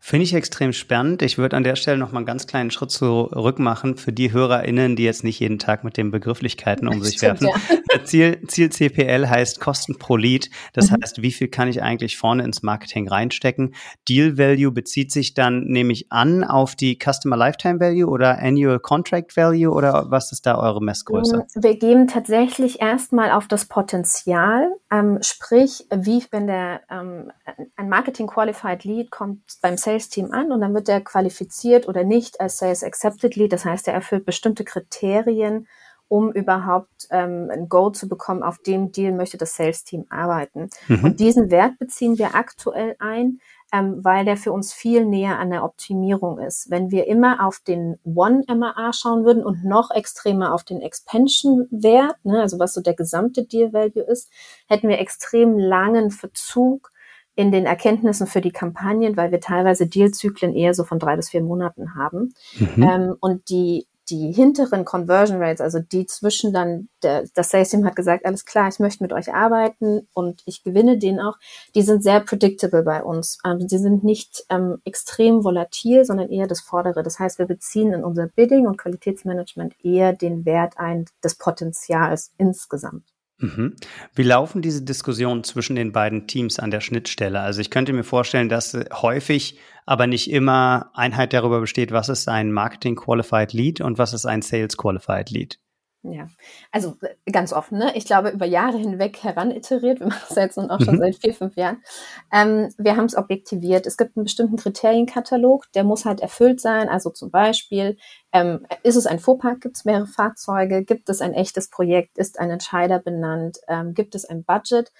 [0.00, 1.22] Finde ich extrem spannend.
[1.22, 4.32] Ich würde an der Stelle noch mal einen ganz kleinen Schritt zurück machen für die
[4.32, 7.60] HörerInnen, die jetzt nicht jeden Tag mit den Begrifflichkeiten um sich Stimmt, werfen.
[7.90, 8.04] Ja.
[8.04, 10.50] Ziel, Ziel CPL heißt Kosten pro Lead.
[10.72, 10.96] Das mhm.
[11.02, 13.74] heißt, wie viel kann ich eigentlich vorne ins Marketing reinstecken?
[14.08, 18.80] Deal Value bezieht sich dann, nehme ich an, auf die Customer Lifetime Value oder Annual
[18.80, 21.46] Contract Value oder was ist da eure Messgröße?
[21.54, 27.30] Wir gehen tatsächlich erstmal auf das Potenzial, ähm, sprich, wie wenn der ähm,
[27.76, 32.04] ein Marketing Qualified Lead kommt beim beim Sales-Team an und dann wird er qualifiziert oder
[32.04, 33.52] nicht als Sales Accepted Lead.
[33.52, 35.66] Das heißt, er erfüllt bestimmte Kriterien,
[36.08, 40.68] um überhaupt ähm, ein Go zu bekommen, auf dem Deal möchte das Sales-Team arbeiten.
[40.86, 41.04] Mhm.
[41.04, 43.40] Und diesen Wert beziehen wir aktuell ein,
[43.72, 46.70] ähm, weil der für uns viel näher an der Optimierung ist.
[46.70, 52.42] Wenn wir immer auf den One-MAA schauen würden und noch extremer auf den Expansion-Wert, ne,
[52.42, 54.30] also was so der gesamte Deal-Value ist,
[54.68, 56.92] hätten wir extrem langen Verzug
[57.36, 61.30] in den Erkenntnissen für die Kampagnen, weil wir teilweise Dealzyklen eher so von drei bis
[61.30, 62.34] vier Monaten haben.
[62.58, 62.82] Mhm.
[62.82, 67.84] Ähm, und die, die hinteren Conversion Rates, also die zwischen dann, der, das Sales Team
[67.84, 71.38] hat gesagt, alles klar, ich möchte mit euch arbeiten und ich gewinne den auch,
[71.74, 73.38] die sind sehr predictable bei uns.
[73.44, 77.02] Ähm, sie sind nicht ähm, extrem volatil, sondern eher das Vordere.
[77.02, 82.32] Das heißt, wir beziehen in unser Bidding und Qualitätsmanagement eher den Wert ein des Potenzials
[82.36, 83.13] insgesamt.
[83.44, 83.76] Mhm.
[84.14, 87.40] Wie laufen diese Diskussionen zwischen den beiden Teams an der Schnittstelle?
[87.40, 92.28] Also ich könnte mir vorstellen, dass häufig, aber nicht immer Einheit darüber besteht, was ist
[92.28, 95.58] ein Marketing Qualified Lead und was ist ein Sales Qualified Lead.
[96.06, 96.28] Ja,
[96.70, 97.96] also äh, ganz offen, ne?
[97.96, 101.00] Ich glaube, über Jahre hinweg heraniteriert, wir machen es jetzt nun auch schon mhm.
[101.00, 101.82] seit vier, fünf Jahren.
[102.30, 103.86] Ähm, wir haben es objektiviert.
[103.86, 106.90] Es gibt einen bestimmten Kriterienkatalog, der muss halt erfüllt sein.
[106.90, 107.96] Also zum Beispiel,
[108.34, 112.40] ähm, ist es ein Fuhrpark, gibt es mehrere Fahrzeuge, gibt es ein echtes Projekt, ist
[112.40, 114.92] ein Entscheider benannt, ähm, gibt es ein Budget?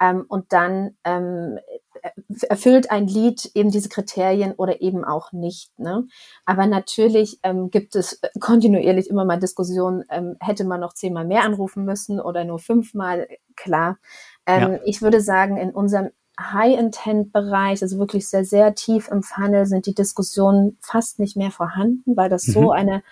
[0.00, 1.58] Ähm, und dann ähm,
[2.48, 5.78] erfüllt ein Lied eben diese Kriterien oder eben auch nicht.
[5.78, 6.06] Ne?
[6.46, 11.42] Aber natürlich ähm, gibt es kontinuierlich immer mal Diskussionen, ähm, hätte man noch zehnmal mehr
[11.42, 13.98] anrufen müssen oder nur fünfmal, klar.
[14.48, 14.78] Ja.
[14.86, 19.94] Ich würde sagen, in unserem High-Intent-Bereich, also wirklich sehr, sehr tief im Funnel, sind die
[19.94, 22.52] Diskussionen fast nicht mehr vorhanden, weil das mhm.
[22.52, 23.02] so eine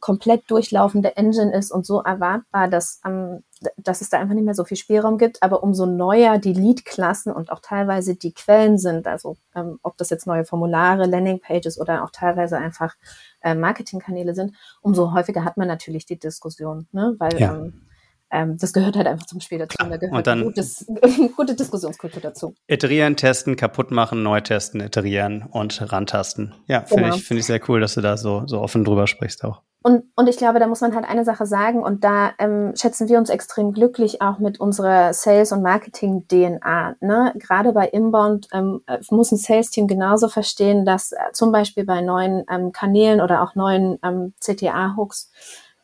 [0.00, 3.42] komplett durchlaufende Engine ist und so erwartbar, dass, ähm,
[3.76, 5.42] dass es da einfach nicht mehr so viel Spielraum gibt.
[5.42, 10.10] Aber umso neuer die Lead-Klassen und auch teilweise die Quellen sind, also ähm, ob das
[10.10, 12.94] jetzt neue Formulare, Landing-Pages oder auch teilweise einfach
[13.40, 17.16] äh, Marketingkanäle sind, umso häufiger hat man natürlich die Diskussion, ne?
[17.18, 17.56] weil ja.
[17.56, 17.82] ähm,
[18.30, 19.76] ähm, das gehört halt einfach zum Spiel dazu.
[19.82, 20.86] Und da gehört und dann gutes,
[21.36, 22.54] gute Diskussionskultur dazu.
[22.66, 26.54] Iterieren, testen, kaputt machen, neu testen, iterieren und rantasten.
[26.66, 27.16] Ja, finde genau.
[27.16, 29.62] ich, finde ich sehr cool, dass du da so, so offen drüber sprichst auch.
[29.80, 33.08] Und, und ich glaube, da muss man halt eine Sache sagen und da ähm, schätzen
[33.08, 36.96] wir uns extrem glücklich auch mit unserer Sales- und Marketing-DNA.
[37.00, 37.32] Ne?
[37.36, 42.44] Gerade bei Inbound ähm, muss ein Sales-Team genauso verstehen, dass äh, zum Beispiel bei neuen
[42.50, 45.30] ähm, Kanälen oder auch neuen ähm, CTA-Hooks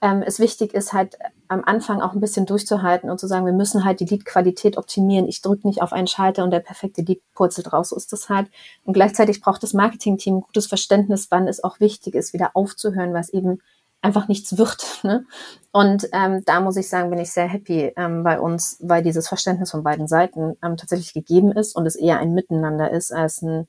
[0.04, 1.16] ähm, es wichtig ist, halt
[1.48, 5.26] am Anfang auch ein bisschen durchzuhalten und zu sagen, wir müssen halt die Lead-Qualität optimieren.
[5.26, 7.88] Ich drücke nicht auf einen Schalter und der perfekte Lead purzelt raus.
[7.88, 8.48] So ist das halt.
[8.84, 13.14] Und gleichzeitig braucht das Marketing-Team ein gutes Verständnis, wann es auch wichtig ist, wieder aufzuhören,
[13.14, 13.62] was eben
[14.02, 14.84] einfach nichts wird.
[15.04, 15.26] Ne?
[15.70, 19.28] Und ähm, da muss ich sagen, bin ich sehr happy ähm, bei uns, weil dieses
[19.28, 23.42] Verständnis von beiden Seiten ähm, tatsächlich gegeben ist und es eher ein Miteinander ist als
[23.42, 23.68] ein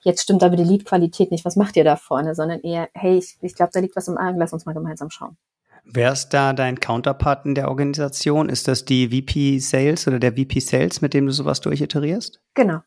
[0.00, 3.38] jetzt stimmt aber die Lead-Qualität nicht, was macht ihr da vorne, sondern eher, hey, ich,
[3.40, 5.38] ich glaube, da liegt was im Argen, lass uns mal gemeinsam schauen.
[5.84, 8.48] Wer ist da dein Counterpart in der Organisation?
[8.48, 12.40] Ist das die VP Sales oder der VP Sales, mit dem du sowas durchiterierst?
[12.54, 12.80] Genau.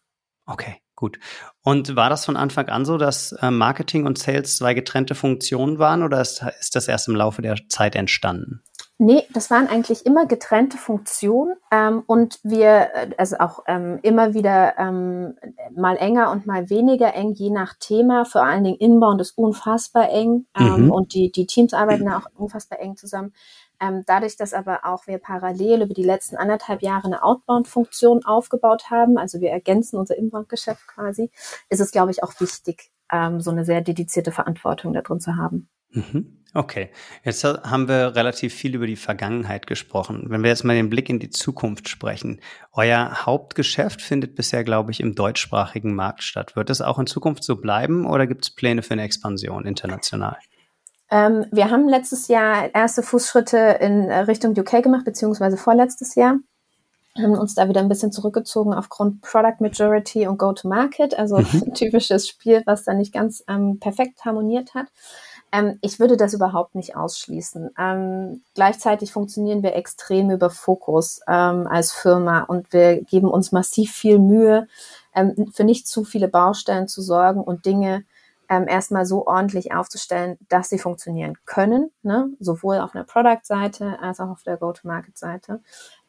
[0.45, 1.19] Okay, gut.
[1.61, 5.77] Und war das von Anfang an so, dass äh, Marketing und Sales zwei getrennte Funktionen
[5.77, 8.63] waren oder ist, ist das erst im Laufe der Zeit entstanden?
[8.99, 14.33] Nee, das waren eigentlich immer getrennte Funktionen ähm, und wir, äh, also auch ähm, immer
[14.33, 15.37] wieder ähm,
[15.75, 18.25] mal enger und mal weniger eng, je nach Thema.
[18.25, 20.91] Vor allen Dingen Inbound ist unfassbar eng ähm, mhm.
[20.91, 23.33] und die, die Teams arbeiten auch unfassbar eng zusammen.
[23.79, 28.89] Ähm, dadurch, dass aber auch wir parallel über die letzten anderthalb Jahre eine Outbound-Funktion aufgebaut
[28.89, 31.29] haben, also wir ergänzen unser Inbound-Geschäft quasi,
[31.69, 35.35] ist es, glaube ich, auch wichtig, ähm, so eine sehr dedizierte Verantwortung da drin zu
[35.35, 35.69] haben.
[35.97, 36.37] Mhm.
[36.53, 36.89] Okay,
[37.23, 40.25] jetzt haben wir relativ viel über die Vergangenheit gesprochen.
[40.29, 42.39] Wenn wir jetzt mal den Blick in die Zukunft sprechen,
[42.71, 46.55] euer Hauptgeschäft findet bisher, glaube ich, im deutschsprachigen Markt statt.
[46.55, 50.37] Wird es auch in Zukunft so bleiben oder gibt es Pläne für eine Expansion international?
[51.11, 56.37] Ähm, wir haben letztes Jahr erste Fußschritte in Richtung UK gemacht, beziehungsweise vorletztes Jahr
[57.17, 61.63] haben uns da wieder ein bisschen zurückgezogen aufgrund Product Majority und Go-to-Market, also mhm.
[61.67, 64.87] ein typisches Spiel, was da nicht ganz ähm, perfekt harmoniert hat.
[65.57, 67.71] Ähm, ich würde das überhaupt nicht ausschließen.
[67.77, 73.91] Ähm, gleichzeitig funktionieren wir extrem über Fokus ähm, als Firma und wir geben uns massiv
[73.91, 74.67] viel Mühe,
[75.15, 78.03] ähm, für nicht zu viele Baustellen zu sorgen und Dinge
[78.49, 82.29] ähm, erstmal so ordentlich aufzustellen, dass sie funktionieren können, ne?
[82.39, 85.61] sowohl auf einer Product-Seite als auch auf der Go-to-Market-Seite.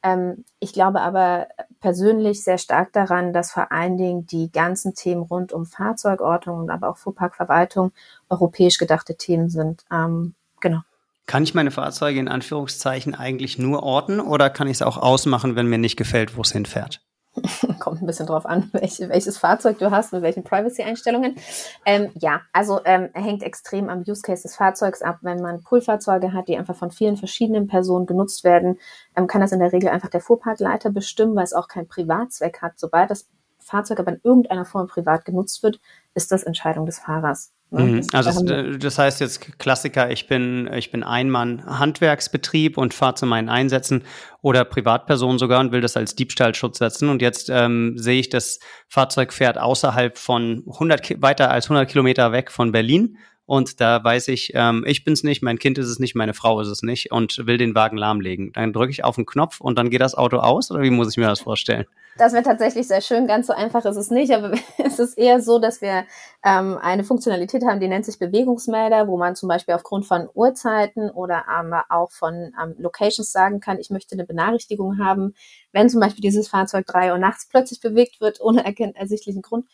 [0.02, 1.48] Ähm, ich glaube aber
[1.80, 6.70] persönlich sehr stark daran, dass vor allen Dingen die ganzen Themen rund um Fahrzeugortung und
[6.70, 7.92] aber auch Fuhrparkverwaltung
[8.28, 9.84] europäisch gedachte Themen sind.
[9.90, 10.80] Ähm, genau.
[11.26, 15.56] Kann ich meine Fahrzeuge in Anführungszeichen eigentlich nur orten oder kann ich es auch ausmachen,
[15.56, 17.02] wenn mir nicht gefällt, wo es hinfährt?
[17.78, 21.36] kommt ein bisschen drauf an, welche, welches Fahrzeug du hast, mit welchen Privacy-Einstellungen.
[21.84, 25.18] Ähm, ja, also ähm, hängt extrem am Use Case des Fahrzeugs ab.
[25.22, 28.78] Wenn man Poolfahrzeuge hat, die einfach von vielen verschiedenen Personen genutzt werden,
[29.16, 32.62] ähm, kann das in der Regel einfach der Fuhrparkleiter bestimmen, weil es auch keinen Privatzweck
[32.62, 32.72] hat.
[32.76, 33.28] Sobald das
[33.68, 35.80] Fahrzeug aber in irgendeiner Form privat genutzt wird,
[36.14, 37.52] ist das Entscheidung des Fahrers.
[37.70, 37.82] Ne?
[37.82, 38.06] Mhm.
[38.12, 43.48] Also das, das, heißt jetzt Klassiker, ich bin, ich bin Einmann-Handwerksbetrieb und fahre zu meinen
[43.48, 44.04] Einsätzen
[44.40, 47.10] oder Privatperson sogar und will das als Diebstahlschutz setzen.
[47.10, 52.32] Und jetzt ähm, sehe ich, das Fahrzeug fährt außerhalb von 100, weiter als 100 Kilometer
[52.32, 53.18] weg von Berlin.
[53.44, 56.60] Und da weiß ich, ähm, ich bin's nicht, mein Kind ist es nicht, meine Frau
[56.60, 58.52] ist es nicht und will den Wagen lahmlegen.
[58.52, 61.10] Dann drücke ich auf den Knopf und dann geht das Auto aus oder wie muss
[61.10, 61.86] ich mir das vorstellen?
[62.18, 63.28] Das wäre tatsächlich sehr schön.
[63.28, 66.04] Ganz so einfach ist es nicht, aber es ist eher so, dass wir
[66.44, 71.10] ähm, eine Funktionalität haben, die nennt sich Bewegungsmelder, wo man zum Beispiel aufgrund von Uhrzeiten
[71.10, 75.34] oder aber auch von ähm, Locations sagen kann, ich möchte eine Benachrichtigung haben,
[75.72, 78.64] wenn zum Beispiel dieses Fahrzeug drei Uhr nachts plötzlich bewegt wird, ohne
[78.96, 79.66] ersichtlichen Grund.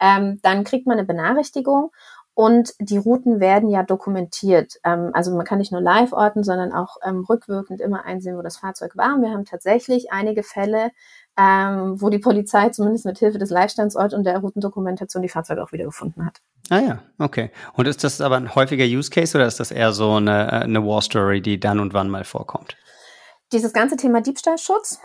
[0.00, 1.90] Ähm, dann kriegt man eine Benachrichtigung
[2.34, 4.76] und die Routen werden ja dokumentiert.
[4.84, 8.42] Ähm, also man kann nicht nur live orten, sondern auch ähm, rückwirkend immer einsehen, wo
[8.42, 9.14] das Fahrzeug war.
[9.14, 10.90] Und wir haben tatsächlich einige Fälle,
[11.38, 15.72] ähm, wo die Polizei zumindest mit Hilfe des Leitstandsort und der Routendokumentation die Fahrzeuge auch
[15.72, 16.40] wiedergefunden hat.
[16.68, 17.50] Ah ja, okay.
[17.74, 20.64] Und ist das aber ein häufiger Use Case oder ist das eher so eine, äh,
[20.64, 22.76] eine War Story, die dann und wann mal vorkommt?
[23.52, 25.00] Dieses ganze Thema Diebstahlschutz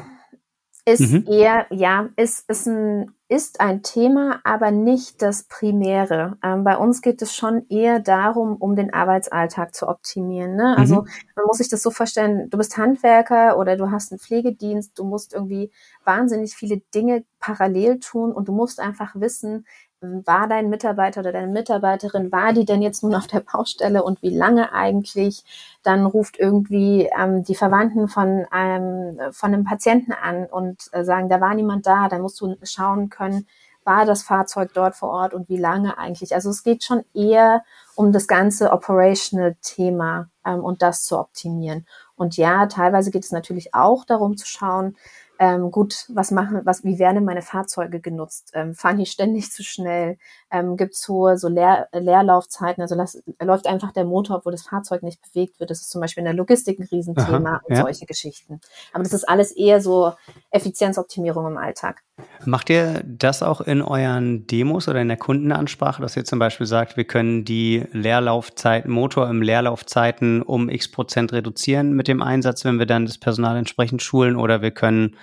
[0.86, 1.26] ist mhm.
[1.28, 6.38] eher, ja, ist, ist, ein, ist ein Thema, aber nicht das Primäre.
[6.44, 10.56] Ähm, bei uns geht es schon eher darum, um den Arbeitsalltag zu optimieren.
[10.56, 10.76] Ne?
[10.78, 11.08] Also mhm.
[11.36, 15.06] man muss sich das so vorstellen, du bist Handwerker oder du hast einen Pflegedienst, du
[15.06, 15.72] musst irgendwie
[16.04, 19.66] wahnsinnig viele Dinge parallel tun und du musst einfach wissen,
[20.02, 24.22] war dein Mitarbeiter oder deine Mitarbeiterin, war die denn jetzt nun auf der Baustelle und
[24.22, 25.44] wie lange eigentlich?
[25.84, 31.30] Dann ruft irgendwie ähm, die Verwandten von einem, von einem Patienten an und äh, sagen,
[31.30, 32.08] da war niemand da.
[32.10, 33.48] Dann musst du schauen können,
[33.86, 36.34] war das Fahrzeug dort vor Ort und wie lange eigentlich?
[36.34, 37.64] Also es geht schon eher
[37.96, 41.86] um das ganze operational Thema ähm, und das zu optimieren.
[42.16, 44.98] Und ja, teilweise geht es natürlich auch darum zu schauen,
[45.40, 48.52] ähm, gut, was machen, was, wie werden meine Fahrzeuge genutzt?
[48.54, 50.18] Ähm, fahren die ständig zu schnell?
[50.52, 52.82] Ähm, Gibt es hohe so Leer, Leerlaufzeiten?
[52.82, 55.70] Also las, läuft einfach der Motor, obwohl das Fahrzeug nicht bewegt wird.
[55.70, 57.82] Das ist zum Beispiel in der Logistik ein Riesenthema Aha, und ja.
[57.82, 58.62] solche Geschichten.
[58.94, 60.14] Aber das ist alles eher so
[60.52, 62.04] Effizienzoptimierung im Alltag.
[62.46, 66.68] Macht ihr das auch in euren Demos oder in der Kundenansprache, dass ihr zum Beispiel
[66.68, 72.64] sagt, wir können die Leerlaufzeiten, Motor im Leerlaufzeiten um x Prozent reduzieren mit dem Einsatz,
[72.64, 75.18] wenn wir dann das Personal entsprechend schulen oder wir können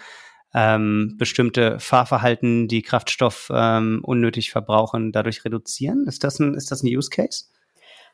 [0.54, 6.06] ähm, bestimmte Fahrverhalten, die Kraftstoff ähm, unnötig verbrauchen, dadurch reduzieren?
[6.06, 7.44] Ist das ein, ist das ein Use Case?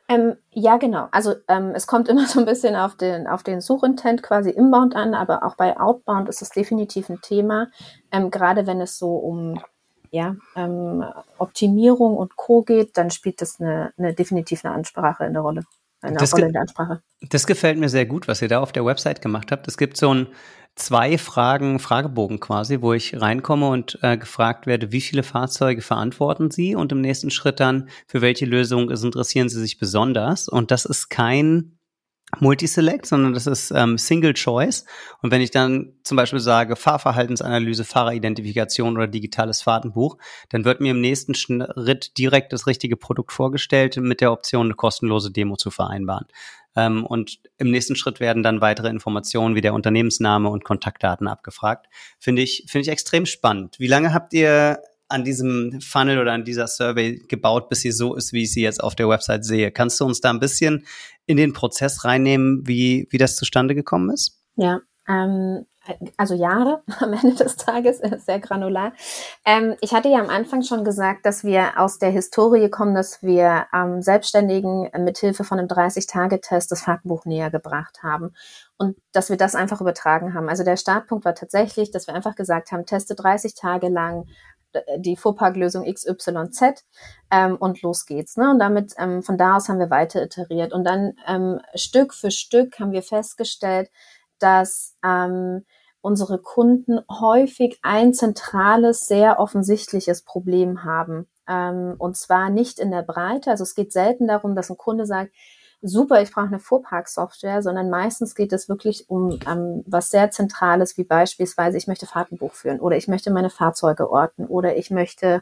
[0.09, 1.07] Ähm, ja, genau.
[1.11, 4.95] Also ähm, es kommt immer so ein bisschen auf den, auf den Suchintent quasi inbound
[4.95, 7.67] an, aber auch bei outbound ist es definitiv ein Thema,
[8.11, 9.61] ähm, gerade wenn es so um
[10.11, 11.05] ja, ähm,
[11.37, 12.63] Optimierung und Co.
[12.63, 15.61] geht, dann spielt das eine, eine definitiv eine Ansprache in der Rolle.
[16.01, 17.01] Eine das Rolle in der Ansprache.
[17.29, 19.67] Das gefällt mir sehr gut, was ihr da auf der Website gemacht habt.
[19.67, 20.27] Es gibt so ein
[20.79, 26.51] zwei Fragen, Fragebogen quasi, wo ich reinkomme und äh, gefragt werde, wie viele Fahrzeuge verantworten
[26.51, 30.47] Sie und im nächsten Schritt dann, für welche Lösung interessieren Sie sich besonders.
[30.47, 31.79] Und das ist kein
[32.37, 34.85] Multiselect, sondern das ist ähm, Single Choice.
[35.21, 40.17] Und wenn ich dann zum Beispiel sage Fahrverhaltensanalyse, Fahreridentifikation oder digitales Fahrtenbuch,
[40.49, 44.75] dann wird mir im nächsten Schritt direkt das richtige Produkt vorgestellt mit der Option, eine
[44.75, 46.27] kostenlose Demo zu vereinbaren.
[46.79, 51.87] Ähm, und im nächsten Schritt werden dann weitere Informationen wie der Unternehmensname und Kontaktdaten abgefragt.
[52.19, 53.79] Finde ich, finde ich extrem spannend.
[53.79, 58.15] Wie lange habt ihr an diesem Funnel oder an dieser Survey gebaut, bis sie so
[58.15, 59.71] ist, wie ich sie jetzt auf der Website sehe.
[59.71, 60.85] Kannst du uns da ein bisschen
[61.25, 64.39] in den Prozess reinnehmen, wie, wie das zustande gekommen ist?
[64.55, 65.65] Ja, ähm,
[66.17, 68.93] also Jahre am Ende des Tages, sehr granular.
[69.45, 73.21] Ähm, ich hatte ja am Anfang schon gesagt, dass wir aus der Historie kommen, dass
[73.23, 78.33] wir ähm, Selbstständigen mithilfe von einem 30-Tage-Test das Fahrtenbuch näher gebracht haben
[78.77, 80.49] und dass wir das einfach übertragen haben.
[80.49, 84.25] Also der Startpunkt war tatsächlich, dass wir einfach gesagt haben, teste 30 Tage lang
[84.97, 86.85] die Fuhrparklösung XYZ
[87.31, 88.37] ähm, und los geht's.
[88.37, 88.51] Ne?
[88.51, 90.73] Und damit ähm, von da aus haben wir weiter iteriert.
[90.73, 93.89] Und dann ähm, Stück für Stück haben wir festgestellt,
[94.39, 95.65] dass ähm,
[96.01, 101.27] unsere Kunden häufig ein zentrales, sehr offensichtliches Problem haben.
[101.47, 103.51] Ähm, und zwar nicht in der Breite.
[103.51, 105.31] Also es geht selten darum, dass ein Kunde sagt,
[105.81, 110.97] super, ich brauche eine Fuhrparksoftware, sondern meistens geht es wirklich um ähm, was sehr Zentrales,
[110.97, 115.41] wie beispielsweise, ich möchte Fahrtenbuch führen oder ich möchte meine Fahrzeuge orten oder ich möchte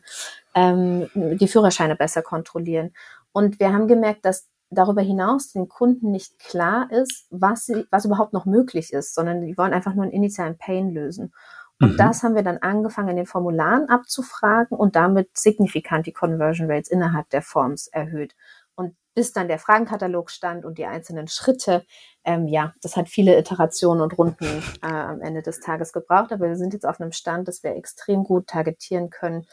[0.54, 2.93] ähm, die Führerscheine besser kontrollieren.
[3.32, 8.06] Und wir haben gemerkt, dass darüber hinaus den Kunden nicht klar ist, was, sie, was
[8.06, 11.34] überhaupt noch möglich ist, sondern die wollen einfach nur einen initialen Pain lösen.
[11.80, 11.97] Und mhm.
[11.97, 16.89] das haben wir dann angefangen, in den Formularen abzufragen und damit signifikant die Conversion Rates
[16.89, 18.36] innerhalb der Forms erhöht.
[18.75, 21.86] Und bis dann der Fragenkatalog stand und die einzelnen Schritte,
[22.23, 26.32] ähm, ja, das hat viele Iterationen und Runden äh, am Ende des Tages gebraucht.
[26.32, 29.45] Aber wir sind jetzt auf einem Stand, dass wir extrem gut targetieren können,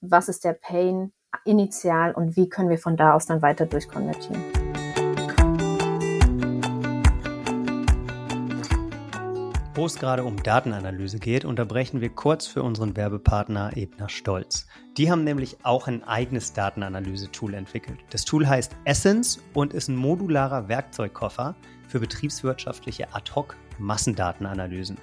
[0.00, 1.12] was ist der Pain
[1.44, 4.42] initial und wie können wir von da aus dann weiter durchkonvertieren.
[9.80, 14.66] Wo es gerade um Datenanalyse geht, unterbrechen wir kurz für unseren Werbepartner Ebner Stolz.
[14.98, 17.98] Die haben nämlich auch ein eigenes Datenanalyse-Tool entwickelt.
[18.10, 21.54] Das Tool heißt Essence und ist ein modularer Werkzeugkoffer
[21.88, 24.98] für betriebswirtschaftliche Ad-Hoc-Massendatenanalysen.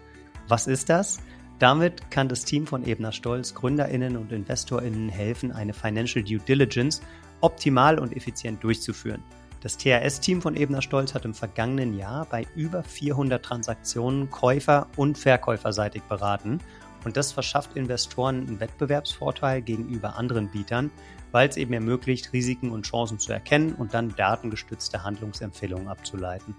[0.47, 1.17] Was ist das?
[1.60, 7.02] Damit kann das Team von Ebner Stolz GründerInnen und InvestorInnen helfen, eine Financial Due Diligence
[7.41, 9.24] optimal und effizient durchzuführen.
[9.62, 15.17] Das THS-Team von Ebner Stolz hat im vergangenen Jahr bei über 400 Transaktionen Käufer- und
[15.17, 16.60] Verkäuferseitig beraten.
[17.04, 20.91] Und das verschafft Investoren einen Wettbewerbsvorteil gegenüber anderen Bietern,
[21.32, 26.56] weil es eben ermöglicht, Risiken und Chancen zu erkennen und dann datengestützte Handlungsempfehlungen abzuleiten.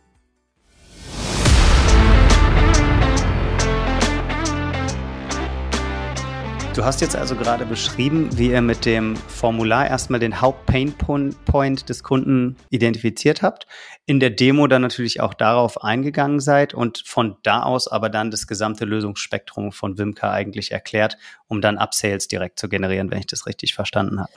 [6.78, 12.04] Du hast jetzt also gerade beschrieben, wie ihr mit dem Formular erstmal den Haupt-Pain-Point des
[12.04, 13.66] Kunden identifiziert habt,
[14.06, 18.30] in der Demo dann natürlich auch darauf eingegangen seid und von da aus aber dann
[18.30, 23.26] das gesamte Lösungsspektrum von Wimka eigentlich erklärt, um dann Upsales direkt zu generieren, wenn ich
[23.26, 24.32] das richtig verstanden habe.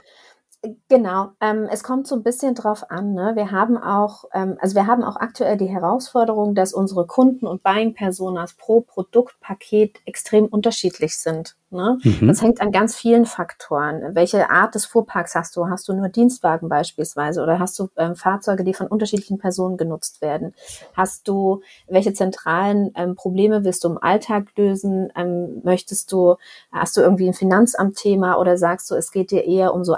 [0.89, 3.13] Genau, ähm, es kommt so ein bisschen drauf an.
[3.13, 3.31] Ne?
[3.35, 7.63] Wir haben auch, ähm, also wir haben auch aktuell die Herausforderung, dass unsere Kunden und
[7.63, 11.55] Buying-Personas pro Produktpaket extrem unterschiedlich sind.
[11.71, 11.97] Ne?
[12.03, 12.27] Mhm.
[12.27, 14.13] Das hängt an ganz vielen Faktoren.
[14.13, 15.67] Welche Art des Fuhrparks hast du?
[15.67, 20.21] Hast du nur Dienstwagen beispielsweise oder hast du ähm, Fahrzeuge, die von unterschiedlichen Personen genutzt
[20.21, 20.53] werden?
[20.93, 25.13] Hast du, welche zentralen ähm, Probleme willst du im Alltag lösen?
[25.15, 26.35] Ähm, möchtest du,
[26.73, 29.95] hast du irgendwie ein Finanzamt-Thema oder sagst du, es geht dir eher um so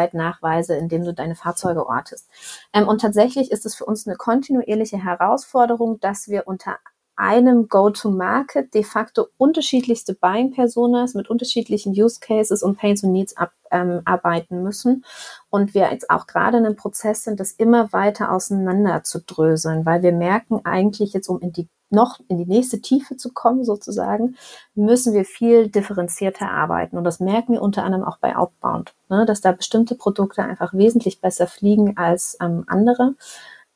[0.00, 2.28] Arbeitszeitnachweise, indem du deine Fahrzeuge ortest?
[2.72, 6.78] Ähm, und tatsächlich ist es für uns eine kontinuierliche Herausforderung, dass wir unter
[7.20, 13.52] einem Go-to-Market de facto unterschiedlichste Buying-Personas mit unterschiedlichen Use Cases und Pains und Needs ab,
[13.70, 15.04] ähm, arbeiten müssen.
[15.50, 19.84] Und wir jetzt auch gerade in einem Prozess sind, das immer weiter auseinander zu dröseln,
[19.84, 23.64] weil wir merken eigentlich jetzt, um in die noch in die nächste Tiefe zu kommen,
[23.64, 24.36] sozusagen,
[24.74, 26.96] müssen wir viel differenzierter arbeiten.
[26.96, 30.72] Und das merken wir unter anderem auch bei Outbound, ne, dass da bestimmte Produkte einfach
[30.72, 33.16] wesentlich besser fliegen als ähm, andere.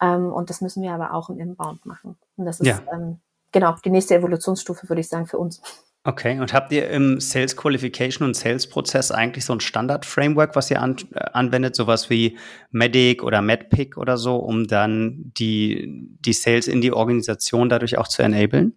[0.01, 2.16] Ähm, und das müssen wir aber auch im Inbound machen.
[2.36, 2.80] Und das ist ja.
[2.92, 3.18] ähm,
[3.55, 5.62] genau, die nächste Evolutionsstufe, würde ich sagen, für uns.
[6.07, 10.70] Okay, und habt ihr im Sales Qualification und Sales Prozess eigentlich so ein Standard-Framework, was
[10.70, 12.36] ihr an, äh, anwendet, sowas wie
[12.70, 18.09] Medic oder MedPick oder so, um dann die, die Sales in die Organisation dadurch auch
[18.09, 18.76] zu enablen?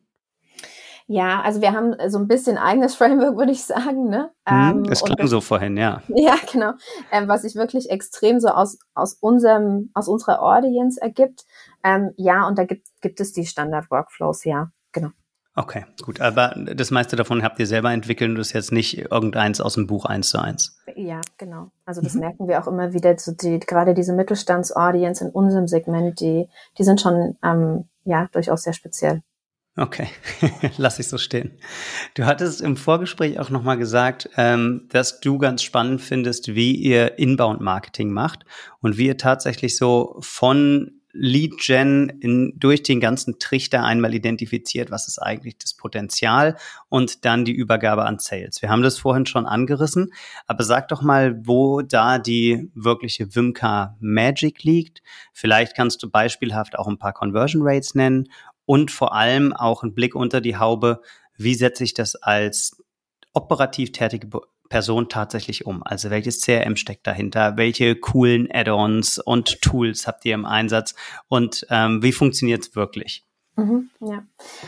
[1.10, 4.10] Ja, also wir haben so ein bisschen eigenes Framework, würde ich sagen.
[4.10, 4.30] Ne?
[4.48, 6.02] Hm, das klang das, so vorhin, ja.
[6.08, 6.74] Ja, genau.
[7.12, 11.46] Ähm, was sich wirklich extrem so aus, aus, unserem, aus unserer Audience ergibt.
[11.84, 15.10] Ähm, ja, und da gibt, gibt es die Standard-Workflows, ja, genau.
[15.58, 16.22] Okay, gut.
[16.22, 19.74] Aber das meiste davon habt ihr selber entwickelt und das ist jetzt nicht irgendeins aus
[19.74, 20.78] dem Buch eins zu eins.
[20.96, 21.72] Ja, genau.
[21.84, 22.20] Also das mhm.
[22.20, 23.18] merken wir auch immer wieder.
[23.18, 26.48] So die, gerade diese Mittelstands-Audience in unserem Segment, die,
[26.78, 29.24] die sind schon ähm, ja durchaus sehr speziell.
[29.78, 30.08] Okay,
[30.78, 31.58] lass ich so stehen.
[32.14, 37.18] Du hattest im Vorgespräch auch nochmal gesagt, ähm, dass du ganz spannend findest, wie ihr
[37.18, 38.46] Inbound-Marketing macht
[38.80, 44.92] und wie ihr tatsächlich so von Lead Gen in, durch den ganzen Trichter einmal identifiziert,
[44.92, 46.56] was ist eigentlich das Potenzial
[46.90, 48.62] und dann die Übergabe an Sales.
[48.62, 50.14] Wir haben das vorhin schon angerissen,
[50.46, 55.02] aber sag doch mal, wo da die wirkliche Wimka Magic liegt.
[55.34, 58.30] Vielleicht kannst du beispielhaft auch ein paar Conversion Rates nennen
[58.66, 61.02] und vor allem auch einen Blick unter die Haube,
[61.36, 62.84] wie setze ich das als
[63.34, 64.28] operativ tätige
[64.70, 65.84] Person tatsächlich um?
[65.84, 67.58] Also welches CRM steckt dahinter?
[67.58, 70.96] Welche coolen Add-ons und Tools habt ihr im Einsatz?
[71.28, 73.26] Und ähm, wie funktioniert es wirklich?
[73.56, 74.24] Mhm, ja,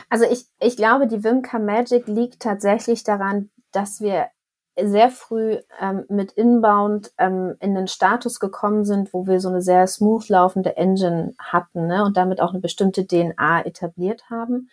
[0.09, 4.29] also ich, ich glaube, die Wimka Magic liegt tatsächlich daran, dass wir
[4.81, 9.61] sehr früh ähm, mit Inbound ähm, in den Status gekommen sind, wo wir so eine
[9.61, 14.69] sehr smooth laufende Engine hatten ne, und damit auch eine bestimmte DNA etabliert haben.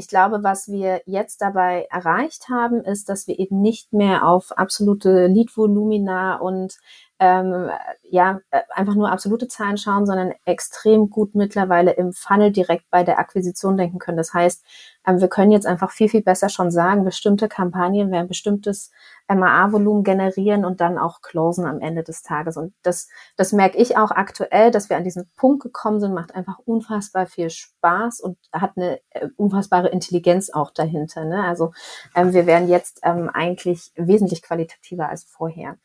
[0.00, 4.56] Ich glaube, was wir jetzt dabei erreicht haben, ist, dass wir eben nicht mehr auf
[4.56, 6.78] absolute Lead-Volumina und
[7.20, 7.70] ähm,
[8.08, 13.04] ja, äh, einfach nur absolute Zahlen schauen, sondern extrem gut mittlerweile im Funnel direkt bei
[13.04, 14.16] der Akquisition denken können.
[14.16, 14.64] Das heißt,
[15.06, 18.90] ähm, wir können jetzt einfach viel, viel besser schon sagen, bestimmte Kampagnen werden bestimmtes
[19.28, 22.56] MAA-Volumen generieren und dann auch closen am Ende des Tages.
[22.56, 26.34] Und das, das merke ich auch aktuell, dass wir an diesen Punkt gekommen sind, macht
[26.34, 31.26] einfach unfassbar viel Spaß und hat eine äh, unfassbare Intelligenz auch dahinter.
[31.26, 31.44] Ne?
[31.44, 31.72] Also
[32.16, 35.76] ähm, wir werden jetzt ähm, eigentlich wesentlich qualitativer als vorher.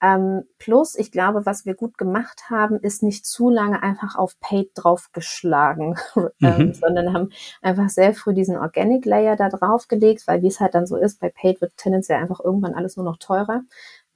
[0.00, 4.38] Ähm, plus, ich glaube, was wir gut gemacht haben, ist nicht zu lange einfach auf
[4.40, 5.96] Paid draufgeschlagen,
[6.40, 6.74] ähm, mhm.
[6.74, 7.30] sondern haben
[7.62, 11.20] einfach sehr früh diesen Organic Layer da draufgelegt, weil wie es halt dann so ist,
[11.20, 13.62] bei Paid wird tendenziell einfach irgendwann alles nur noch teurer.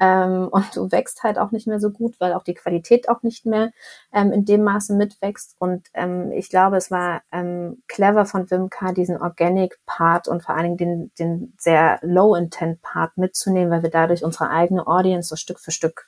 [0.02, 3.22] Ähm, und du wächst halt auch nicht mehr so gut, weil auch die Qualität auch
[3.22, 3.70] nicht mehr
[4.12, 5.54] ähm, in dem Maße mitwächst.
[5.58, 10.76] Und ähm, ich glaube, es war ähm, clever von Wimka, diesen Organic-Part und vor allen
[10.76, 15.70] Dingen den, den sehr Low-Intent-Part mitzunehmen, weil wir dadurch unsere eigene Audience so Stück für
[15.70, 16.06] Stück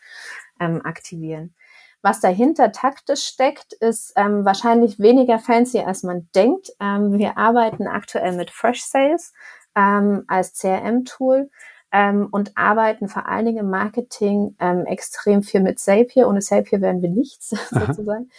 [0.59, 1.55] ähm, aktivieren.
[2.03, 6.71] Was dahinter taktisch steckt, ist ähm, wahrscheinlich weniger fancy, als man denkt.
[6.79, 9.33] Ähm, wir arbeiten aktuell mit Fresh Sales
[9.75, 11.49] ähm, als CRM-Tool
[11.95, 16.27] ähm, und arbeiten vor allen Dingen im Marketing ähm, extrem viel mit Zapier.
[16.27, 18.31] Ohne Zapier wären wir nichts sozusagen.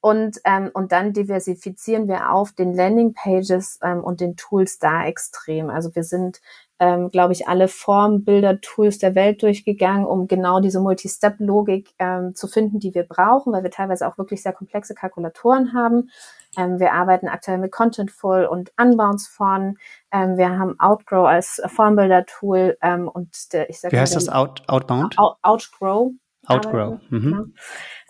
[0.00, 5.70] Und, ähm, und dann diversifizieren wir auf den Landingpages ähm, und den Tools da extrem.
[5.70, 6.42] Also wir sind
[6.80, 12.78] ähm, glaube ich, alle Formbilder-Tools der Welt durchgegangen, um genau diese Multi-Step-Logik ähm, zu finden,
[12.78, 16.10] die wir brauchen, weil wir teilweise auch wirklich sehr komplexe Kalkulatoren haben.
[16.56, 19.76] Ähm, wir arbeiten aktuell mit Contentful und Unbounce-Form.
[20.12, 24.28] Ähm, wir haben Outgrow als Formbilder-Tool ähm, und der, ich sage Wie heißt das?
[24.28, 25.18] Out, Outbound?
[25.18, 26.12] Out, Outgrow.
[26.46, 26.98] Outgrow.
[27.10, 27.20] Mhm.
[27.20, 27.44] Genau.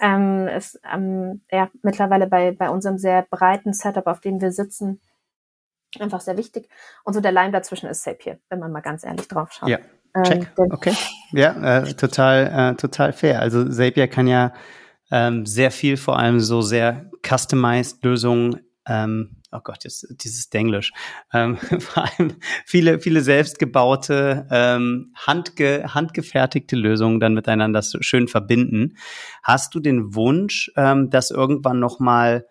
[0.00, 5.00] Ähm, ist ähm, ja mittlerweile bei, bei unserem sehr breiten Setup, auf dem wir sitzen,
[6.02, 6.68] einfach sehr wichtig.
[7.04, 9.68] Und so der Leim dazwischen ist Zapier, wenn man mal ganz ehrlich drauf schaut.
[9.68, 9.78] Ja,
[10.14, 10.52] ähm, check.
[10.58, 10.94] Ähm, okay.
[11.32, 13.40] Ja, äh, total, äh, total fair.
[13.40, 14.52] Also Zapier kann ja
[15.10, 20.92] ähm, sehr viel, vor allem so sehr customized Lösungen ähm, oh Gott, jetzt dieses Denglisch,
[21.32, 28.96] ähm, vor allem viele, viele selbstgebaute, ähm, handge, handgefertigte Lösungen dann miteinander schön verbinden.
[29.42, 32.46] Hast du den Wunsch, ähm, das irgendwann nochmal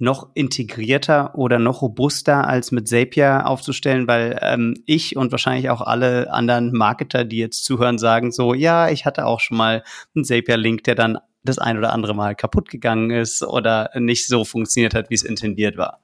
[0.00, 5.82] noch integrierter oder noch robuster als mit Zapier aufzustellen, weil ähm, ich und wahrscheinlich auch
[5.82, 9.84] alle anderen Marketer, die jetzt zuhören, sagen so, ja, ich hatte auch schon mal
[10.14, 14.44] einen Zapier-Link, der dann das ein oder andere Mal kaputt gegangen ist oder nicht so
[14.44, 16.00] funktioniert hat, wie es intendiert war.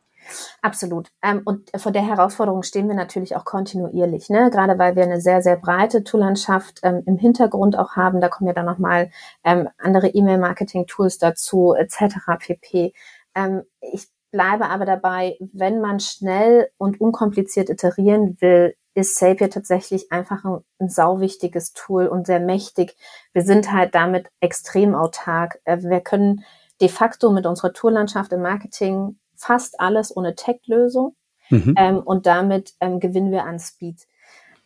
[0.63, 1.09] Absolut.
[1.23, 4.51] Ähm, und vor der Herausforderung stehen wir natürlich auch kontinuierlich, ne?
[4.51, 8.21] gerade weil wir eine sehr, sehr breite Toollandschaft ähm, im Hintergrund auch haben.
[8.21, 9.11] Da kommen ja dann nochmal
[9.45, 12.17] ähm, andere E-Mail-Marketing-Tools dazu, etc.
[12.39, 12.93] pp.
[13.37, 20.11] Ähm, ich bleibe aber dabei, wenn man schnell und unkompliziert iterieren will, ist Zapier tatsächlich
[20.11, 22.97] einfach ein, ein sauwichtiges Tool und sehr mächtig.
[23.33, 25.61] Wir sind halt damit extrem autark.
[25.65, 26.45] Äh, wir können
[26.81, 31.15] de facto mit unserer Tourlandschaft im Marketing fast alles ohne Tech-Lösung
[31.51, 31.75] mhm.
[31.77, 34.07] ähm, und damit ähm, gewinnen wir an Speed.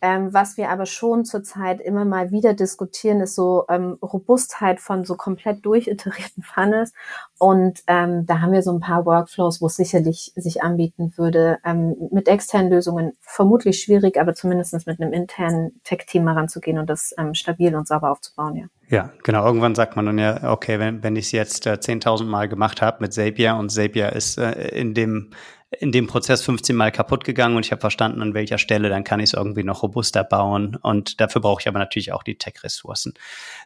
[0.02, 5.04] Ähm, was wir aber schon zurzeit immer mal wieder diskutieren, ist so ähm, Robustheit von
[5.04, 6.92] so komplett durchiterierten Funnels.
[7.38, 11.58] Und ähm, da haben wir so ein paar Workflows, wo es sicherlich sich anbieten würde,
[11.64, 17.14] ähm, mit externen Lösungen vermutlich schwierig, aber zumindest mit einem internen Tech-Team heranzugehen und das
[17.18, 18.66] ähm, stabil und sauber aufzubauen, ja.
[18.90, 19.46] Ja, genau.
[19.46, 22.82] Irgendwann sagt man dann ja, okay, wenn, wenn ich es jetzt äh, 10.000 Mal gemacht
[22.82, 25.30] habe mit Zapier und Zapier ist äh, in dem
[25.78, 29.04] in dem Prozess 15 Mal kaputt gegangen und ich habe verstanden, an welcher Stelle, dann
[29.04, 30.76] kann ich es irgendwie noch robuster bauen.
[30.76, 33.14] Und dafür brauche ich aber natürlich auch die Tech-Ressourcen.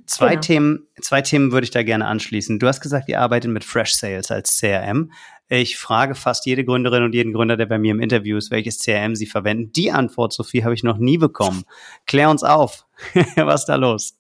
[0.06, 0.40] Zwei genau.
[0.42, 2.58] Themen, zwei Themen würde ich da gerne anschließen.
[2.58, 5.12] Du hast gesagt, ihr arbeitet mit Fresh Sales als CRM.
[5.48, 8.78] Ich frage fast jede Gründerin und jeden Gründer, der bei mir im Interview ist, welches
[8.78, 9.72] CRM sie verwenden.
[9.72, 11.64] Die Antwort, Sophie, habe ich noch nie bekommen.
[12.06, 12.86] Klär uns auf.
[13.36, 14.14] Was ist da los?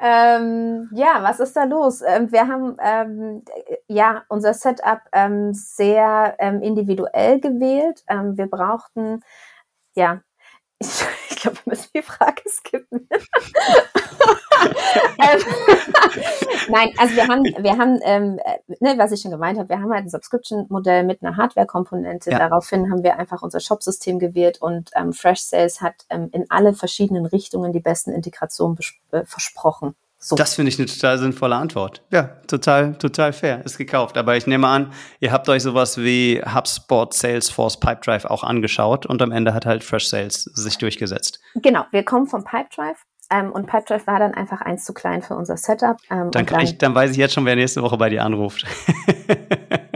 [0.00, 2.02] Ähm, ja, was ist da los?
[2.02, 3.44] Ähm, wir haben ähm,
[3.88, 8.04] ja unser Setup ähm, sehr ähm, individuell gewählt.
[8.08, 9.22] Ähm, wir brauchten
[9.94, 10.20] ja
[10.80, 11.04] ich,
[11.38, 13.08] ich glaube, wir müssen die Frage skippen.
[15.20, 15.40] ähm,
[16.68, 19.78] Nein, also wir haben, wir haben, ähm, äh, ne, was ich schon gemeint habe, wir
[19.78, 22.32] haben halt ein Subscription-Modell mit einer Hardware-Komponente.
[22.32, 22.40] Ja.
[22.40, 26.74] Daraufhin haben wir einfach unser Shop-System gewählt und ähm, Fresh Sales hat ähm, in alle
[26.74, 28.76] verschiedenen Richtungen die besten Integrationen
[29.12, 29.94] äh, versprochen.
[30.20, 30.34] So.
[30.34, 32.02] Das finde ich eine total sinnvolle Antwort.
[32.10, 33.64] Ja, total, total fair.
[33.64, 34.18] Ist gekauft.
[34.18, 39.22] Aber ich nehme an, ihr habt euch sowas wie HubSpot, Salesforce, Pipedrive auch angeschaut und
[39.22, 41.38] am Ende hat halt Fresh Sales sich durchgesetzt.
[41.54, 42.98] Genau, wir kommen vom Pipedrive.
[43.30, 45.98] Ähm, und Pipedrive war dann einfach eins zu klein für unser Setup.
[46.10, 48.66] Ähm, dann, dann, ich, dann weiß ich jetzt schon, wer nächste Woche bei dir anruft.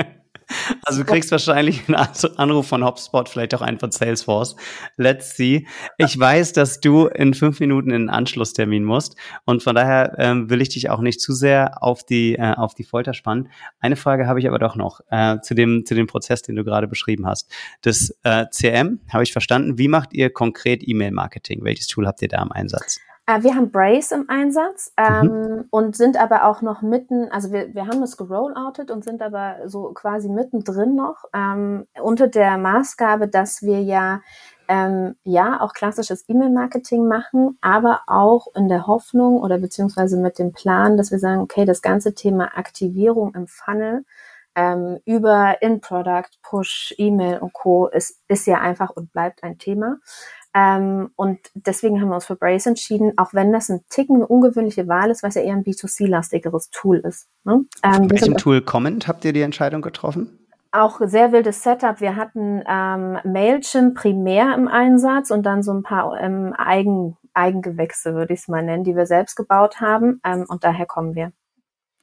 [0.84, 1.96] Also du kriegst wahrscheinlich einen
[2.36, 4.56] Anruf von HubSpot, vielleicht auch einen von Salesforce.
[4.96, 5.66] Let's see.
[5.96, 10.50] Ich weiß, dass du in fünf Minuten in einen Anschlusstermin musst und von daher ähm,
[10.50, 13.48] will ich dich auch nicht zu sehr auf die äh, auf die Folter spannen.
[13.78, 16.64] Eine Frage habe ich aber doch noch äh, zu dem zu dem Prozess, den du
[16.64, 17.52] gerade beschrieben hast.
[17.82, 19.78] Das äh, CM habe ich verstanden.
[19.78, 21.62] Wie macht ihr konkret E-Mail-Marketing?
[21.62, 22.98] Welches Tool habt ihr da im Einsatz?
[23.26, 25.64] Äh, wir haben Brace im Einsatz ähm, mhm.
[25.70, 29.56] und sind aber auch noch mitten, also wir, wir haben es gerolloutet und sind aber
[29.66, 34.22] so quasi mittendrin noch ähm, unter der Maßgabe, dass wir ja
[34.68, 40.52] ähm, ja auch klassisches E-Mail-Marketing machen, aber auch in der Hoffnung oder beziehungsweise mit dem
[40.52, 44.04] Plan, dass wir sagen, okay, das ganze Thema Aktivierung im Funnel
[44.54, 47.86] ähm, über In-Product, Push, E-Mail und Co.
[47.86, 49.98] ist, ist ja einfach und bleibt ein Thema.
[50.54, 54.26] Ähm, und deswegen haben wir uns für Brace entschieden, auch wenn das ein Ticken eine
[54.26, 57.28] ungewöhnliche Wahl ist, weil es ja eher ein B2C-lastigeres Tool ist.
[57.44, 57.64] Ne?
[57.82, 60.38] Ähm, welchem Tool Comment habt ihr die Entscheidung getroffen?
[60.70, 62.00] Auch sehr wildes Setup.
[62.00, 68.14] Wir hatten ähm, Mailchimp primär im Einsatz und dann so ein paar ähm, Eigen, Eigengewächse,
[68.14, 70.20] würde ich es mal nennen, die wir selbst gebaut haben.
[70.24, 71.32] Ähm, und daher kommen wir.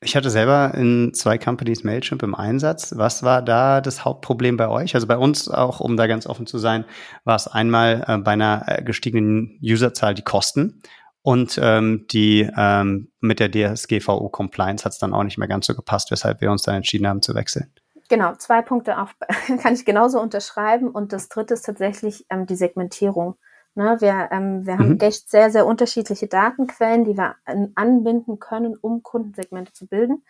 [0.01, 2.93] Ich hatte selber in zwei Companies Mailchimp im Einsatz.
[2.95, 4.95] Was war da das Hauptproblem bei euch?
[4.95, 6.85] Also bei uns auch, um da ganz offen zu sein,
[7.25, 10.81] war es einmal äh, bei einer äh, gestiegenen Userzahl die Kosten
[11.21, 15.67] und ähm, die ähm, mit der DSGVO Compliance hat es dann auch nicht mehr ganz
[15.67, 17.73] so gepasst, weshalb wir uns dann entschieden haben zu wechseln.
[18.07, 19.15] Genau, zwei Punkte auf,
[19.61, 20.89] kann ich genauso unterschreiben.
[20.89, 23.35] Und das dritte ist tatsächlich ähm, die Segmentierung.
[23.79, 24.99] Ne, wir, ähm, wir haben mhm.
[24.99, 30.25] echt sehr, sehr unterschiedliche Datenquellen, die wir an, anbinden können, um Kundensegmente zu bilden.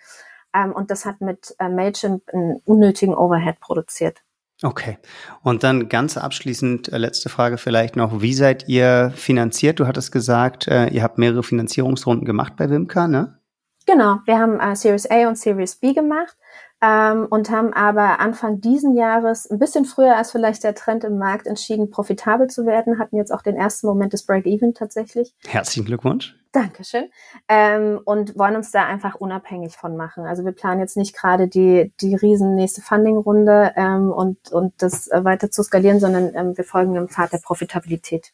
[0.53, 4.19] Ähm, und das hat mit äh, Mailchimp einen unnötigen Overhead produziert.
[4.61, 4.99] Okay.
[5.41, 8.21] Und dann ganz abschließend äh, letzte Frage vielleicht noch.
[8.21, 9.79] Wie seid ihr finanziert?
[9.79, 13.39] Du hattest gesagt, äh, ihr habt mehrere Finanzierungsrunden gemacht bei Wimka, ne?
[13.87, 14.17] Genau.
[14.25, 16.37] Wir haben äh, Series A und Series B gemacht.
[16.81, 21.17] Ähm, und haben aber Anfang diesen Jahres, ein bisschen früher als vielleicht der Trend im
[21.17, 25.33] Markt, entschieden, profitabel zu werden, hatten jetzt auch den ersten Moment des Break-Even tatsächlich.
[25.45, 26.35] Herzlichen Glückwunsch.
[26.51, 27.09] Dankeschön.
[27.47, 30.25] Ähm, und wollen uns da einfach unabhängig von machen.
[30.25, 35.09] Also wir planen jetzt nicht gerade die, die riesen nächste Funding-Runde ähm, und, und das
[35.13, 38.33] weiter zu skalieren, sondern ähm, wir folgen dem Pfad der Profitabilität.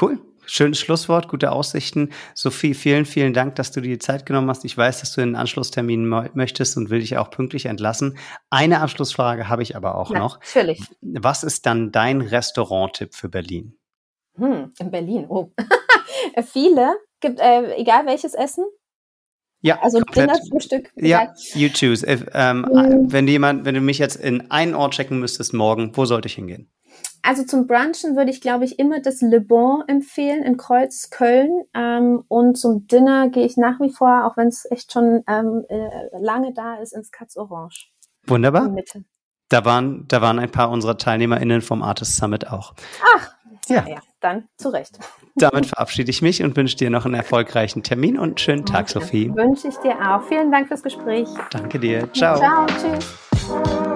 [0.00, 0.18] Cool.
[0.46, 2.10] Schönes Schlusswort, gute Aussichten.
[2.34, 4.64] Sophie, vielen, vielen Dank, dass du dir die Zeit genommen hast.
[4.64, 8.18] Ich weiß, dass du einen Anschlusstermin möchtest und will dich auch pünktlich entlassen.
[8.50, 10.40] Eine Abschlussfrage habe ich aber auch Na, noch.
[10.40, 10.82] Natürlich.
[11.00, 13.76] Was ist dann dein Restaurant-Tipp für Berlin?
[14.36, 15.52] Hm, in Berlin, oh.
[16.52, 18.64] Viele, gibt, äh, egal welches Essen.
[19.64, 20.92] Ja, also Dinner, Frühstück.
[20.96, 22.06] Ja, you choose.
[22.06, 23.10] If, ähm, hm.
[23.10, 26.34] Wenn jemand, wenn du mich jetzt in einen Ort checken müsstest morgen, wo sollte ich
[26.34, 26.70] hingehen?
[27.26, 31.62] Also zum Brunchen würde ich, glaube ich, immer das Le Bon empfehlen in Kreuzköln.
[31.72, 35.64] Ähm, und zum Dinner gehe ich nach wie vor, auch wenn es echt schon ähm,
[35.70, 35.88] äh,
[36.20, 37.88] lange da ist, ins Katz Orange.
[38.26, 38.70] Wunderbar.
[39.48, 42.74] Da waren, da waren ein paar unserer TeilnehmerInnen vom Artist Summit auch.
[43.16, 43.34] Ach,
[43.68, 43.86] ja.
[43.88, 44.98] ja dann zu Recht.
[45.36, 48.88] Damit verabschiede ich mich und wünsche dir noch einen erfolgreichen Termin und einen schönen Tag.
[48.88, 49.34] Sophie.
[49.34, 50.22] Wünsche ich dir auch.
[50.24, 51.28] Vielen Dank fürs Gespräch.
[51.50, 52.12] Danke dir.
[52.12, 52.36] Ciao.
[52.36, 53.93] Ciao, tschüss.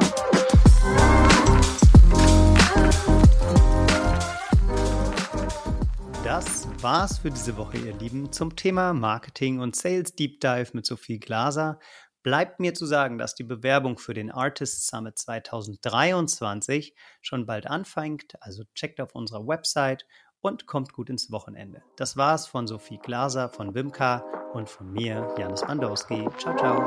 [6.82, 11.18] War's für diese Woche, ihr Lieben, zum Thema Marketing und Sales Deep Dive mit Sophie
[11.18, 11.80] Glaser.
[12.22, 18.34] Bleibt mir zu sagen, dass die Bewerbung für den Artist Summit 2023 schon bald anfängt,
[18.40, 20.06] also checkt auf unserer Website
[20.40, 21.82] und kommt gut ins Wochenende.
[21.96, 26.28] Das war's von Sophie Glaser von Wimka und von mir, Janis Bandowski.
[26.38, 26.84] Ciao, ciao.